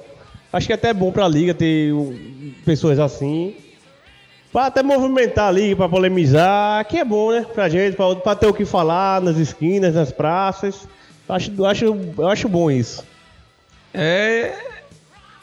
[0.53, 1.93] Acho que é até bom pra liga ter
[2.65, 3.55] pessoas assim.
[4.53, 7.47] Pra até movimentar ali, pra polemizar, que é bom, né?
[7.55, 10.87] Pra gente, pra, pra ter o que falar nas esquinas, nas praças.
[11.29, 11.97] Acho, acho,
[12.29, 13.07] acho bom isso.
[13.95, 14.53] É.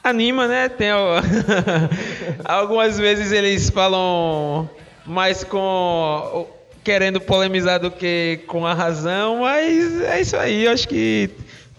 [0.03, 0.70] Anima, né?
[0.70, 0.89] Tem.
[2.43, 4.70] Algumas vezes eles falam
[5.05, 6.47] mais com.
[6.84, 10.65] Querendo polemizar do que com a razão, mas é isso aí.
[10.65, 11.30] Eu acho que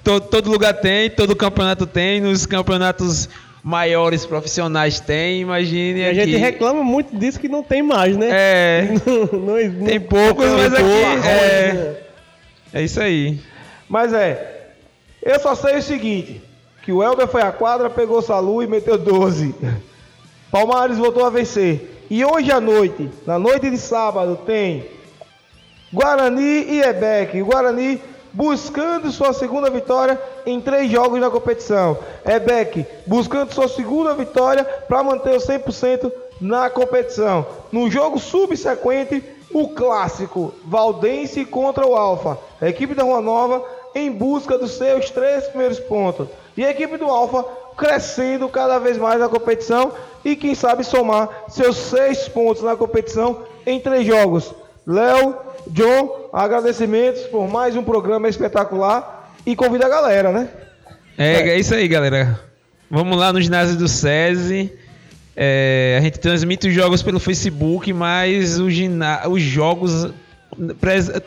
[0.05, 3.29] to- todo lugar tem, todo campeonato tem, nos campeonatos
[3.63, 6.25] maiores profissionais tem, imagine E a aqui.
[6.25, 8.29] gente reclama muito disso que não tem mais, né?
[8.31, 8.89] É.
[9.33, 11.97] Não- não- Tem poucos, não- mas aqui não- é-
[12.73, 13.39] É isso aí.
[13.89, 14.69] Mas é,
[15.23, 16.41] eu só sei o seguinte,
[16.83, 19.55] que o Elber foi à quadra, pegou o Salu e meteu 12.
[20.51, 21.89] Palmares voltou a vencer.
[22.11, 24.85] E hoje à noite, na noite de sábado, tem
[25.93, 27.41] Guarani e Ebec.
[27.41, 28.03] O Guarani
[28.33, 31.97] buscando sua segunda vitória em três jogos na competição.
[32.27, 37.47] Ebec buscando sua segunda vitória para manter o 100% na competição.
[37.71, 39.23] No jogo subsequente,
[39.55, 42.37] o clássico Valdense contra o Alfa.
[42.61, 46.27] A equipe da Rua Nova em busca dos seus três primeiros pontos.
[46.57, 47.45] E a equipe do Alfa
[47.77, 49.93] crescendo cada vez mais na competição
[50.25, 54.55] e quem sabe somar seus seis pontos na competição em três jogos.
[54.87, 55.37] Léo,
[55.69, 60.49] John, agradecimentos por mais um programa espetacular e convida a galera, né?
[61.17, 62.41] É, é isso aí, galera.
[62.91, 64.73] Vamos lá no ginásio do SESI.
[65.37, 70.09] É, a gente transmite os jogos pelo Facebook, mas o gina- os jogos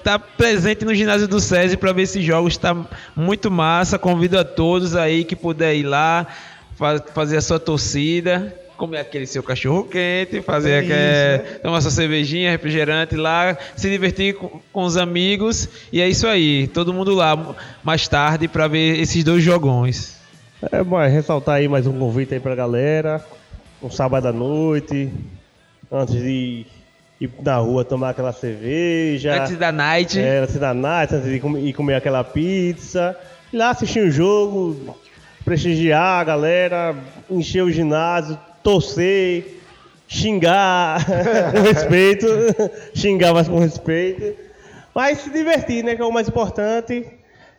[0.04, 2.58] tá presente no ginásio do SESI para ver esses jogos.
[2.58, 2.76] Tá
[3.16, 3.98] muito massa.
[3.98, 6.28] Convido a todos aí que puder ir lá,
[6.76, 11.60] fa- fazer a sua torcida, comer aquele seu cachorro quente, fazer Isso, aquele, né?
[11.62, 15.68] tomar sua cervejinha, refrigerante lá, se divertir com, com os amigos.
[15.92, 16.68] E é isso aí.
[16.68, 20.18] Todo mundo lá mais tarde para ver esses dois jogões.
[20.72, 23.24] É bom é ressaltar aí mais um convite aí pra galera.
[23.82, 25.10] Um sábado à noite.
[25.92, 26.66] Antes de
[27.24, 29.42] ir na rua tomar aquela cerveja.
[29.42, 30.20] Antes da night.
[30.20, 33.18] É, antes da night, antes de ir comer aquela pizza.
[33.52, 34.98] Ir lá assistir o jogo,
[35.46, 36.96] prestigiar a galera,
[37.30, 39.62] encher o ginásio, torcer,
[40.08, 41.06] xingar
[41.52, 42.28] com respeito,
[42.94, 44.36] xingar mas com respeito,
[44.94, 47.06] mas se divertir, né, que é o mais importante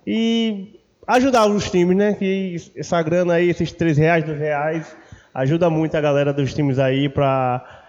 [0.06, 4.96] e ajudar os times, né, que essa grana aí, esses 3 reais, 2 reais,
[5.34, 7.83] ajuda muito a galera dos times aí para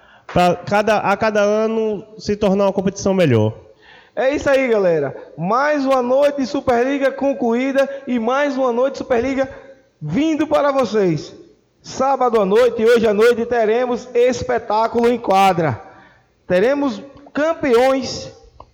[0.65, 3.53] cada, a cada ano se tornar uma competição melhor.
[4.15, 5.15] É isso aí, galera.
[5.37, 9.49] Mais uma noite de Superliga concluída e mais uma noite de Superliga
[10.01, 11.33] vindo para vocês.
[11.81, 15.81] Sábado à noite e hoje à noite teremos espetáculo em quadra.
[16.47, 17.01] Teremos
[17.33, 18.31] campeões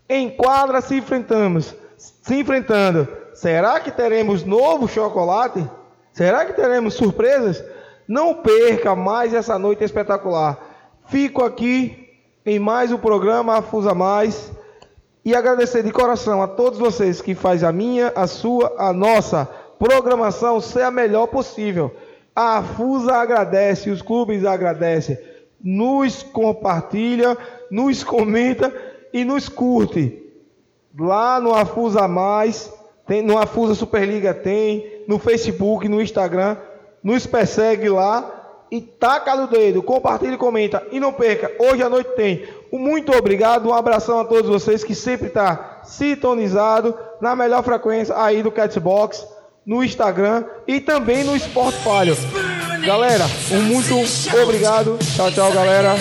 [0.07, 3.07] em quadra se enfrentamos, se enfrentando.
[3.33, 5.67] Será que teremos novo chocolate?
[6.13, 7.63] Será que teremos surpresas?
[8.07, 10.70] Não perca mais essa noite espetacular.
[11.07, 12.09] Fico aqui
[12.45, 14.51] em mais um programa Afusa Mais
[15.25, 19.45] e agradecer de coração a todos vocês que faz a minha, a sua, a nossa
[19.77, 21.93] programação ser a melhor possível.
[22.35, 25.17] A Afusa agradece, os clubes agradecem,
[25.61, 27.37] nos compartilha,
[27.69, 28.73] nos comenta
[29.11, 30.17] e nos curte.
[30.97, 32.71] Lá no Afusa Mais,
[33.05, 36.55] tem, no Afusa Superliga tem, no Facebook, no Instagram,
[37.03, 38.40] nos persegue lá
[38.71, 40.81] e taca no dedo, compartilha e comenta.
[40.91, 42.47] E não perca, hoje à noite tem.
[42.71, 48.15] Um muito obrigado, um abração a todos vocês que sempre está sintonizado na melhor frequência
[48.17, 49.27] aí do Catsbox,
[49.65, 52.15] no Instagram e também no Sport Falho.
[52.85, 53.95] Galera, um muito
[54.41, 54.97] obrigado.
[55.15, 55.95] Tchau, tchau, galera.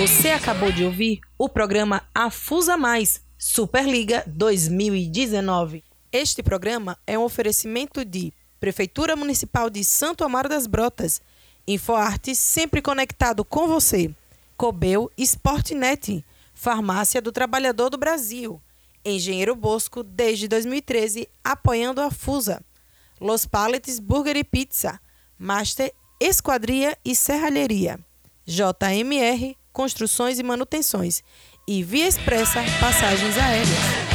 [0.00, 5.84] Você acabou de ouvir o programa Afusa Mais Superliga 2019.
[6.10, 11.20] Este programa é um oferecimento de Prefeitura Municipal de Santo Amaro das Brotas,
[11.68, 14.10] InfoArte sempre conectado com você,
[14.56, 16.24] Cobel Sportnet,
[16.54, 18.58] Farmácia do Trabalhador do Brasil,
[19.04, 22.62] Engenheiro Bosco desde 2013 apoiando a Fusa,
[23.20, 24.98] Los Paletes Burger e Pizza,
[25.38, 28.00] Master Esquadria e Serralheria,
[28.46, 31.22] JMR construções e manutenções,
[31.66, 34.10] e Via Expressa passagens aéreas.